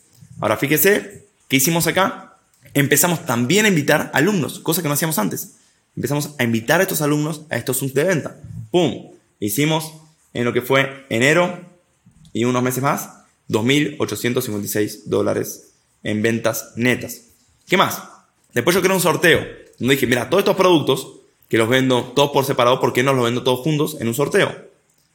Ahora 0.40 0.56
fíjese, 0.56 1.26
¿qué 1.48 1.56
hicimos 1.56 1.86
acá? 1.86 2.36
Empezamos 2.74 3.26
también 3.26 3.64
a 3.64 3.68
invitar 3.68 4.10
alumnos, 4.14 4.60
cosa 4.60 4.82
que 4.82 4.88
no 4.88 4.94
hacíamos 4.94 5.18
antes. 5.18 5.52
Empezamos 5.96 6.30
a 6.38 6.44
invitar 6.44 6.80
a 6.80 6.84
estos 6.84 7.02
alumnos 7.02 7.42
a 7.50 7.56
estos 7.56 7.78
Zooms 7.78 7.94
de 7.94 8.04
venta. 8.04 8.36
¡Pum! 8.70 9.10
Hicimos 9.40 9.92
en 10.32 10.44
lo 10.44 10.52
que 10.52 10.62
fue 10.62 11.04
enero 11.08 11.60
y 12.32 12.44
unos 12.44 12.62
meses 12.62 12.82
más, 12.82 13.10
2.856 13.48 15.04
dólares 15.06 15.72
en 16.02 16.22
ventas 16.22 16.72
netas. 16.76 17.22
¿Qué 17.66 17.76
más? 17.76 18.02
Después 18.54 18.74
yo 18.74 18.82
creé 18.82 18.94
un 18.94 19.00
sorteo 19.00 19.44
donde 19.78 19.94
dije, 19.94 20.06
mira, 20.06 20.28
todos 20.28 20.42
estos 20.42 20.56
productos 20.56 21.08
que 21.48 21.58
los 21.58 21.68
vendo 21.68 22.04
todos 22.14 22.30
por 22.30 22.44
separado, 22.44 22.80
¿por 22.80 22.92
qué 22.92 23.02
no 23.02 23.12
los 23.12 23.24
vendo 23.24 23.42
todos 23.42 23.60
juntos 23.60 23.96
en 24.00 24.08
un 24.08 24.14
sorteo? 24.14 24.54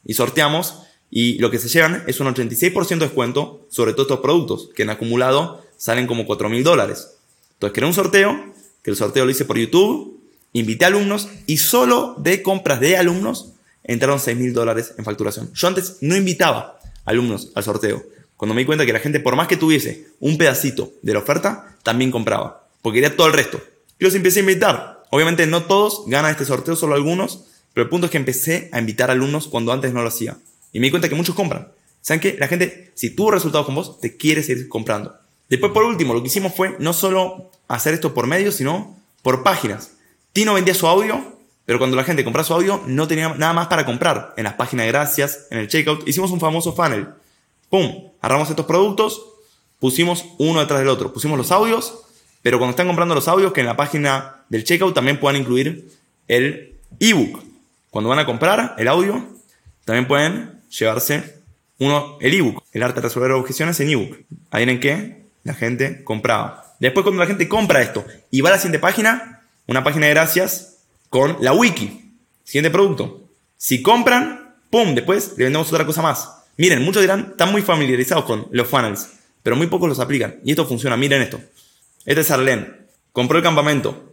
Y 0.03 0.13
sorteamos 0.13 0.81
y 1.09 1.37
lo 1.39 1.51
que 1.51 1.59
se 1.59 1.69
llevan 1.69 2.03
es 2.07 2.19
un 2.19 2.27
86% 2.27 2.87
de 2.87 2.95
descuento 2.97 3.65
sobre 3.69 3.93
todos 3.93 4.07
estos 4.07 4.19
productos, 4.19 4.69
que 4.75 4.83
en 4.83 4.89
acumulado 4.89 5.63
salen 5.77 6.07
como 6.07 6.25
4 6.25 6.49
mil 6.49 6.63
dólares. 6.63 7.17
Entonces 7.53 7.75
creé 7.75 7.87
un 7.87 7.93
sorteo, 7.93 8.53
que 8.81 8.91
el 8.91 8.97
sorteo 8.97 9.25
lo 9.25 9.31
hice 9.31 9.45
por 9.45 9.57
YouTube, 9.57 10.19
invité 10.53 10.85
alumnos 10.85 11.29
y 11.47 11.57
solo 11.57 12.15
de 12.17 12.41
compras 12.41 12.79
de 12.79 12.97
alumnos 12.97 13.53
entraron 13.85 14.19
6 14.19 14.37
mil 14.37 14.53
dólares 14.53 14.93
en 14.97 15.05
facturación. 15.05 15.51
Yo 15.53 15.67
antes 15.67 15.97
no 16.01 16.15
invitaba 16.15 16.79
alumnos 17.05 17.51
al 17.55 17.63
sorteo. 17.63 18.03
Cuando 18.35 18.53
me 18.53 18.61
di 18.61 18.65
cuenta 18.65 18.85
que 18.85 18.93
la 18.93 18.99
gente, 18.99 19.19
por 19.19 19.35
más 19.35 19.47
que 19.47 19.57
tuviese 19.57 20.07
un 20.19 20.37
pedacito 20.37 20.91
de 21.01 21.13
la 21.13 21.19
oferta, 21.19 21.77
también 21.83 22.11
compraba. 22.11 22.67
Porque 22.81 22.97
quería 23.01 23.15
todo 23.15 23.27
el 23.27 23.33
resto. 23.33 23.61
Y 23.97 24.03
los 24.03 24.15
empecé 24.15 24.39
a 24.39 24.41
invitar. 24.41 25.03
Obviamente 25.11 25.47
no 25.47 25.63
todos 25.63 26.03
ganan 26.07 26.31
este 26.31 26.45
sorteo, 26.45 26.75
solo 26.75 26.95
algunos. 26.95 27.45
Pero 27.73 27.83
el 27.83 27.89
punto 27.89 28.05
es 28.05 28.11
que 28.11 28.17
empecé 28.17 28.69
a 28.73 28.79
invitar 28.79 29.09
alumnos 29.09 29.47
cuando 29.47 29.71
antes 29.71 29.93
no 29.93 30.01
lo 30.01 30.09
hacía. 30.09 30.37
Y 30.75 30.79
me 30.81 30.88
di 30.88 30.91
cuenta 30.91 31.07
que 31.07 31.15
muchos 31.15 31.35
compran. 31.35 31.69
¿Saben 32.01 32.19
qué? 32.19 32.35
La 32.38 32.49
gente, 32.49 32.91
si 32.95 33.15
tuvo 33.15 33.31
resultados 33.31 33.65
con 33.65 33.75
vos, 33.75 34.01
te 34.01 34.17
quiere 34.17 34.43
seguir 34.43 34.67
comprando. 34.67 35.15
Después, 35.47 35.71
por 35.71 35.85
último, 35.85 36.13
lo 36.13 36.21
que 36.21 36.27
hicimos 36.27 36.53
fue 36.53 36.75
no 36.79 36.91
solo 36.91 37.49
hacer 37.69 37.93
esto 37.93 38.13
por 38.13 38.27
medios, 38.27 38.55
sino 38.55 38.99
por 39.21 39.41
páginas. 39.41 39.91
Tino 40.33 40.53
vendía 40.53 40.73
su 40.73 40.85
audio, 40.85 41.38
pero 41.63 41.79
cuando 41.79 41.95
la 41.95 42.03
gente 42.03 42.25
compraba 42.25 42.45
su 42.45 42.53
audio, 42.53 42.83
no 42.88 43.07
tenía 43.07 43.29
nada 43.35 43.53
más 43.53 43.67
para 43.67 43.85
comprar. 43.85 44.33
En 44.35 44.43
las 44.43 44.55
páginas 44.55 44.85
de 44.85 44.91
gracias, 44.91 45.47
en 45.49 45.59
el 45.59 45.69
checkout, 45.69 46.05
hicimos 46.09 46.29
un 46.31 46.41
famoso 46.41 46.73
funnel. 46.73 47.07
¡Pum! 47.69 48.09
Agarramos 48.19 48.49
estos 48.49 48.65
productos, 48.65 49.21
pusimos 49.79 50.25
uno 50.39 50.59
detrás 50.59 50.81
del 50.81 50.89
otro. 50.89 51.13
Pusimos 51.13 51.38
los 51.38 51.53
audios, 51.53 52.01
pero 52.41 52.57
cuando 52.57 52.71
están 52.71 52.88
comprando 52.88 53.15
los 53.15 53.29
audios, 53.29 53.53
que 53.53 53.61
en 53.61 53.67
la 53.67 53.77
página 53.77 54.43
del 54.49 54.65
checkout 54.65 54.93
también 54.93 55.21
puedan 55.21 55.39
incluir 55.39 55.89
el 56.27 56.75
ebook. 56.99 57.41
Cuando 57.91 58.09
van 58.09 58.19
a 58.19 58.25
comprar 58.25 58.75
el 58.77 58.89
audio, 58.89 59.25
también 59.85 60.05
pueden 60.05 60.54
llevarse 60.77 61.41
uno, 61.77 62.17
el 62.21 62.33
ebook, 62.33 62.63
el 62.71 62.83
arte 62.83 63.01
de 63.01 63.07
resolver 63.07 63.31
objeciones 63.31 63.79
en 63.79 63.89
ebook. 63.89 64.17
Ahí 64.51 64.63
en 64.63 64.79
que 64.79 65.25
la 65.43 65.53
gente 65.53 66.03
compraba. 66.03 66.75
Después 66.79 67.03
cuando 67.03 67.21
la 67.21 67.27
gente 67.27 67.47
compra 67.47 67.81
esto 67.81 68.05
y 68.31 68.41
va 68.41 68.49
a 68.49 68.53
la 68.53 68.57
siguiente 68.57 68.79
página, 68.79 69.43
una 69.67 69.83
página 69.83 70.07
de 70.07 70.13
gracias 70.13 70.77
con 71.09 71.38
la 71.41 71.53
wiki. 71.53 72.11
Siguiente 72.43 72.69
producto. 72.69 73.29
Si 73.57 73.81
compran, 73.81 74.55
¡pum! 74.69 74.95
Después 74.95 75.33
le 75.38 75.45
vendemos 75.45 75.71
otra 75.71 75.85
cosa 75.85 76.01
más. 76.01 76.29
Miren, 76.57 76.83
muchos 76.83 77.01
dirán, 77.01 77.29
están 77.31 77.51
muy 77.51 77.61
familiarizados 77.61 78.25
con 78.25 78.47
los 78.51 78.67
funnels, 78.67 79.09
pero 79.43 79.55
muy 79.55 79.67
pocos 79.67 79.89
los 79.89 79.99
aplican. 79.99 80.39
Y 80.43 80.51
esto 80.51 80.65
funciona. 80.65 80.95
Miren 80.95 81.21
esto. 81.21 81.39
Este 82.05 82.21
es 82.21 82.31
Arlene. 82.31 82.67
Compró 83.11 83.38
el 83.38 83.43
campamento 83.43 84.11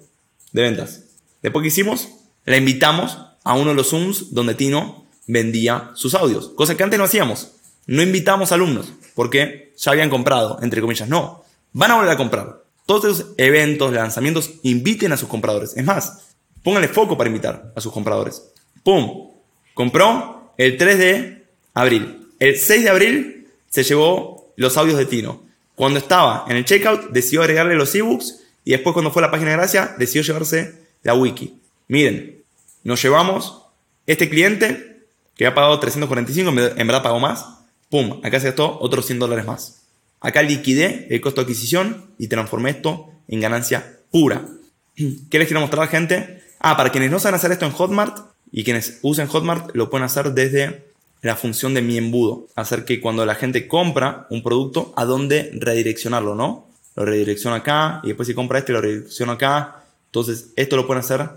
de 0.53 0.63
ventas. 0.63 1.05
Después 1.43 1.63
que 1.63 1.69
hicimos, 1.69 2.09
la 2.45 2.57
invitamos 2.57 3.19
a 3.45 3.55
uno 3.55 3.71
de 3.71 3.77
los 3.77 3.91
Zooms 3.91 4.33
donde 4.33 4.55
Tino 4.55 5.02
vendía 5.27 5.91
sus 5.95 6.15
audios. 6.15 6.51
Cosa 6.51 6.77
que 6.77 6.83
antes 6.83 6.99
no 6.99 7.05
hacíamos. 7.05 7.53
No 7.87 8.03
invitamos 8.03 8.53
alumnos 8.53 8.93
porque 9.15 9.73
ya 9.77 9.93
habían 9.93 10.11
comprado, 10.11 10.59
entre 10.63 10.81
comillas. 10.81 11.09
No, 11.09 11.45
van 11.73 11.91
a 11.91 11.97
volver 11.97 12.11
a 12.11 12.17
comprar. 12.17 12.63
Todos 12.87 13.05
esos 13.05 13.27
eventos, 13.37 13.93
lanzamientos, 13.93 14.51
inviten 14.63 15.13
a 15.13 15.17
sus 15.17 15.29
compradores. 15.29 15.77
Es 15.77 15.85
más, 15.85 16.35
pónganle 16.63 16.89
foco 16.89 17.17
para 17.17 17.29
invitar 17.29 17.73
a 17.75 17.81
sus 17.81 17.93
compradores. 17.93 18.43
¡Pum! 18.83 19.31
Compró 19.75 20.53
el 20.59 20.77
3 20.77 20.99
de 20.99 21.47
abril. 21.75 22.29
El 22.39 22.57
6 22.57 22.83
de 22.83 22.91
abril 22.91 23.49
se 23.69 23.85
llevó 23.85 24.53
los 24.57 24.77
audios 24.77 24.99
de 24.99 25.07
Tino. 25.07 25.43
Cuando 25.75 25.99
estaba 25.99 26.45
en 26.49 26.57
el 26.57 26.65
checkout, 26.65 27.11
decidió 27.11 27.41
agregarle 27.43 27.75
los 27.75 27.95
ebooks 27.95 28.41
y 28.65 28.73
después 28.73 28.93
cuando 28.93 29.11
fue 29.11 29.23
a 29.23 29.27
la 29.27 29.31
página 29.31 29.51
de 29.51 29.57
gracia, 29.57 29.95
decidió 29.99 30.23
llevarse 30.23 30.75
la 31.03 31.15
wiki. 31.15 31.55
Miren, 31.89 32.43
nos 32.85 33.03
llevamos 33.03 33.63
este 34.07 34.29
cliente 34.29 34.92
que 35.37 35.47
ha 35.47 35.55
pagado 35.55 35.79
345, 35.81 36.51
en 36.51 36.87
verdad 36.87 37.03
pagó 37.03 37.21
más, 37.21 37.47
pum, 37.91 38.21
acá 38.23 38.41
se 38.41 38.47
gastó 38.47 38.79
otros 38.81 39.07
100 39.07 39.19
dólares 39.19 39.47
más. 39.47 39.83
Acá 40.21 40.43
liquidé 40.43 41.09
el 41.11 41.21
costo 41.21 41.41
de 41.41 41.47
adquisición 41.47 42.07
y 42.17 42.29
transformé 42.29 42.71
esto 42.71 43.11
en 43.29 43.41
ganancia 43.41 43.99
pura. 44.11 44.47
¿Qué 44.97 45.39
les 45.39 45.49
quiero 45.49 45.61
mostrar, 45.61 45.89
gente? 45.89 46.43
Ah, 46.61 46.77
para 46.77 46.91
quienes 46.91 47.11
no 47.11 47.19
saben 47.19 47.35
hacer 47.35 47.51
esto 47.51 47.67
en 47.67 47.73
Hotmart 47.73 48.19
y 48.53 48.63
quienes 48.63 49.01
usen 49.03 49.27
Hotmart, 49.27 49.75
lo 49.75 49.91
pueden 49.91 50.05
hacer 50.05 50.33
desde 50.33 50.85
la 51.23 51.35
función 51.35 51.75
de 51.75 51.83
mi 51.83 51.99
embudo. 51.99 52.47
Hacer 52.55 52.85
que 52.85 53.01
cuando 53.01 53.27
la 53.27 53.35
gente 53.35 53.67
compra 53.67 54.27
un 54.31 54.43
producto, 54.43 54.93
a 54.97 55.05
dónde 55.05 55.51
redireccionarlo, 55.55 56.35
¿no? 56.35 56.69
Lo 56.95 57.05
redirecciono 57.05 57.57
acá 57.57 58.01
y 58.05 58.09
después 58.09 58.29
si 58.29 58.35
compra 58.35 58.59
este, 58.59 58.73
lo 58.73 58.81
redirecciono 58.81 59.33
acá. 59.33 59.85
Entonces, 60.07 60.51
esto 60.57 60.77
lo 60.77 60.87
pueden 60.87 61.01
hacer 61.01 61.29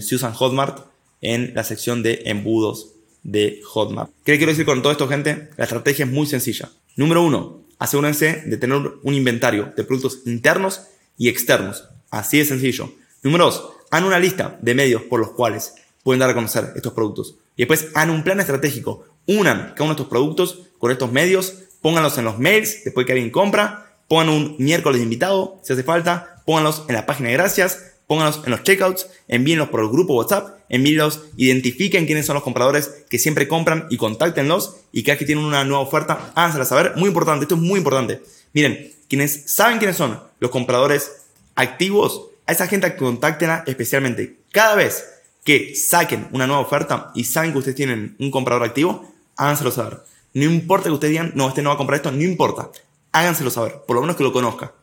si 0.00 0.14
usan 0.14 0.32
Hotmart 0.32 0.86
en 1.20 1.52
la 1.54 1.64
sección 1.64 2.02
de 2.02 2.22
embudos 2.26 2.91
de 3.22 3.60
Hotmart. 3.64 4.10
¿Qué 4.24 4.36
quiero 4.36 4.52
decir 4.52 4.64
con 4.64 4.82
todo 4.82 4.92
esto, 4.92 5.08
gente? 5.08 5.50
La 5.56 5.64
estrategia 5.64 6.04
es 6.04 6.10
muy 6.10 6.26
sencilla. 6.26 6.70
Número 6.96 7.22
uno, 7.22 7.62
asegúrense 7.78 8.42
de 8.46 8.56
tener 8.56 8.78
un 9.02 9.14
inventario 9.14 9.72
de 9.76 9.84
productos 9.84 10.20
internos 10.26 10.82
y 11.16 11.28
externos. 11.28 11.88
Así 12.10 12.38
de 12.38 12.44
sencillo. 12.44 12.92
Número 13.22 13.46
dos, 13.46 13.70
hagan 13.90 14.06
una 14.06 14.18
lista 14.18 14.58
de 14.60 14.74
medios 14.74 15.02
por 15.02 15.20
los 15.20 15.30
cuales 15.30 15.74
pueden 16.02 16.20
dar 16.20 16.30
a 16.30 16.34
conocer 16.34 16.72
estos 16.74 16.92
productos. 16.92 17.36
Y 17.56 17.62
después 17.62 17.88
hagan 17.94 18.10
un 18.10 18.24
plan 18.24 18.40
estratégico. 18.40 19.04
Unan 19.26 19.72
cada 19.74 19.84
uno 19.84 19.94
de 19.94 20.02
estos 20.02 20.08
productos 20.08 20.62
con 20.78 20.90
estos 20.90 21.12
medios, 21.12 21.54
pónganlos 21.80 22.18
en 22.18 22.24
los 22.24 22.38
mails 22.38 22.84
después 22.84 23.06
que 23.06 23.12
alguien 23.12 23.30
compra, 23.30 23.96
pongan 24.08 24.30
un 24.30 24.56
miércoles 24.58 24.98
de 24.98 25.04
invitado 25.04 25.60
si 25.62 25.72
hace 25.72 25.84
falta, 25.84 26.42
pónganlos 26.44 26.84
en 26.88 26.94
la 26.94 27.06
página 27.06 27.28
de 27.28 27.34
gracias, 27.34 27.91
pónganlos 28.12 28.42
en 28.44 28.50
los 28.50 28.62
checkouts, 28.62 29.06
envíenlos 29.26 29.70
por 29.70 29.80
el 29.80 29.88
grupo 29.88 30.12
WhatsApp, 30.12 30.58
envíenlos, 30.68 31.22
identifiquen 31.38 32.04
quiénes 32.04 32.26
son 32.26 32.34
los 32.34 32.42
compradores 32.42 33.04
que 33.08 33.18
siempre 33.18 33.48
compran 33.48 33.86
y 33.88 33.96
contáctenlos 33.96 34.76
y 34.92 35.02
cada 35.02 35.16
que 35.16 35.24
tienen 35.24 35.46
una 35.46 35.64
nueva 35.64 35.82
oferta, 35.82 36.30
hágansela 36.34 36.66
saber. 36.66 36.92
Muy 36.96 37.08
importante, 37.08 37.44
esto 37.44 37.54
es 37.54 37.60
muy 37.62 37.78
importante. 37.78 38.20
Miren, 38.52 38.92
quienes 39.08 39.50
saben 39.50 39.78
quiénes 39.78 39.96
son 39.96 40.20
los 40.40 40.50
compradores 40.50 41.22
activos, 41.54 42.26
a 42.44 42.52
esa 42.52 42.66
gente 42.66 42.94
contáctenla 42.96 43.64
especialmente. 43.66 44.40
Cada 44.50 44.74
vez 44.74 45.06
que 45.42 45.74
saquen 45.74 46.28
una 46.32 46.46
nueva 46.46 46.60
oferta 46.60 47.12
y 47.14 47.24
saben 47.24 47.52
que 47.52 47.58
ustedes 47.60 47.76
tienen 47.76 48.14
un 48.18 48.30
comprador 48.30 48.62
activo, 48.62 49.10
háganselo 49.38 49.70
saber. 49.70 50.00
No 50.34 50.44
importa 50.44 50.90
que 50.90 50.92
ustedes 50.92 51.12
digan, 51.12 51.32
no, 51.34 51.48
este 51.48 51.62
no 51.62 51.70
va 51.70 51.76
a 51.76 51.78
comprar 51.78 51.96
esto, 51.96 52.12
no 52.12 52.22
importa. 52.22 52.68
Háganselo 53.10 53.50
saber, 53.50 53.80
por 53.86 53.96
lo 53.96 54.02
menos 54.02 54.16
que 54.16 54.22
lo 54.22 54.34
conozca. 54.34 54.74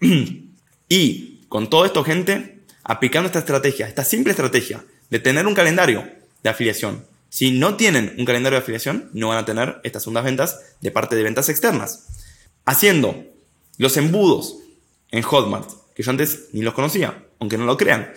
y 0.88 1.35
con 1.56 1.70
todo 1.70 1.86
esto, 1.86 2.04
gente, 2.04 2.58
aplicando 2.84 3.28
esta 3.28 3.38
estrategia, 3.38 3.88
esta 3.88 4.04
simple 4.04 4.32
estrategia 4.32 4.84
de 5.08 5.20
tener 5.20 5.46
un 5.46 5.54
calendario 5.54 6.06
de 6.42 6.50
afiliación. 6.50 7.06
Si 7.30 7.50
no 7.50 7.76
tienen 7.76 8.14
un 8.18 8.26
calendario 8.26 8.58
de 8.58 8.62
afiliación, 8.62 9.08
no 9.14 9.28
van 9.28 9.38
a 9.38 9.46
tener 9.46 9.80
estas 9.82 10.02
segundas 10.02 10.24
ventas 10.24 10.60
de 10.82 10.90
parte 10.90 11.16
de 11.16 11.22
ventas 11.22 11.48
externas. 11.48 12.08
Haciendo 12.66 13.24
los 13.78 13.96
embudos 13.96 14.58
en 15.10 15.22
Hotmart, 15.22 15.70
que 15.94 16.02
yo 16.02 16.10
antes 16.10 16.48
ni 16.52 16.60
los 16.60 16.74
conocía, 16.74 17.24
aunque 17.40 17.56
no 17.56 17.64
lo 17.64 17.78
crean. 17.78 18.12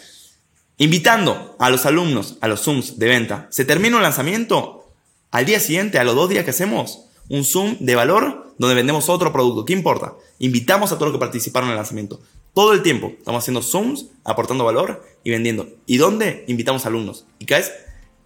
Invitando 0.78 1.56
a 1.60 1.70
los 1.70 1.86
alumnos 1.86 2.36
a 2.42 2.50
los 2.50 2.60
Zooms 2.60 3.00
de 3.00 3.08
venta. 3.08 3.48
Se 3.52 3.64
termina 3.64 3.96
un 3.96 4.04
lanzamiento, 4.04 4.92
al 5.32 5.46
día 5.46 5.62
siguiente, 5.62 5.98
a 5.98 6.04
los 6.04 6.16
dos 6.16 6.28
días 6.28 6.44
que 6.44 6.52
hacemos, 6.52 7.06
un 7.30 7.46
Zoom 7.46 7.78
de 7.80 7.96
valor 7.96 8.54
donde 8.58 8.76
vendemos 8.76 9.08
otro 9.08 9.32
producto. 9.32 9.64
¿Qué 9.64 9.72
importa? 9.72 10.16
Invitamos 10.40 10.92
a 10.92 10.96
todos 10.96 11.14
los 11.14 11.14
que 11.14 11.26
participaron 11.26 11.70
en 11.70 11.72
el 11.72 11.78
lanzamiento. 11.78 12.20
Todo 12.54 12.74
el 12.74 12.82
tiempo 12.82 13.14
estamos 13.18 13.44
haciendo 13.44 13.62
Zooms, 13.62 14.08
aportando 14.24 14.66
valor 14.66 15.06
y 15.24 15.32
vendiendo. 15.32 15.68
¿Y 15.86 15.98
dónde? 15.98 16.44
Invitamos 16.48 16.86
alumnos. 16.86 17.26
Y 17.38 17.46
cada 17.46 17.62
vez 17.62 17.72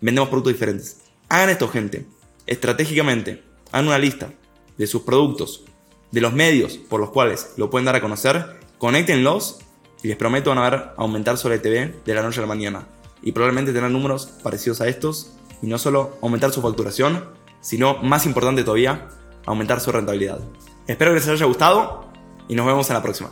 vendemos 0.01 0.29
productos 0.29 0.53
diferentes. 0.53 1.01
Hagan 1.29 1.49
esto, 1.49 1.67
gente. 1.67 2.05
Estratégicamente, 2.47 3.43
hagan 3.71 3.88
una 3.88 3.97
lista 3.97 4.31
de 4.77 4.88
sus 4.88 5.03
productos, 5.03 5.65
de 6.12 6.21
los 6.21 6.33
medios 6.33 6.77
por 6.77 6.99
los 6.99 7.09
cuales 7.09 7.53
lo 7.57 7.69
pueden 7.69 7.86
dar 7.86 7.95
a 7.95 8.01
conocer, 8.01 8.59
conéctenlos 8.77 9.59
y 10.03 10.07
les 10.07 10.17
prometo 10.17 10.49
van 10.49 10.59
a 10.59 10.69
ver 10.69 10.89
aumentar 10.97 11.38
sobre 11.38 11.59
TV 11.59 11.93
de 12.05 12.13
la 12.13 12.21
noche 12.21 12.39
a 12.39 12.41
la 12.41 12.47
mañana. 12.47 12.88
Y 13.21 13.31
probablemente 13.31 13.73
tener 13.73 13.89
números 13.89 14.27
parecidos 14.43 14.81
a 14.81 14.88
estos 14.88 15.33
y 15.62 15.67
no 15.67 15.77
solo 15.77 16.17
aumentar 16.21 16.51
su 16.51 16.62
facturación, 16.62 17.25
sino 17.62 17.97
más 18.03 18.25
importante 18.25 18.63
todavía, 18.63 19.07
aumentar 19.45 19.79
su 19.79 19.91
rentabilidad. 19.91 20.39
Espero 20.88 21.12
que 21.12 21.19
les 21.19 21.27
haya 21.27 21.45
gustado 21.45 22.05
y 22.49 22.55
nos 22.55 22.65
vemos 22.65 22.89
en 22.89 22.95
la 22.95 23.01
próxima. 23.01 23.31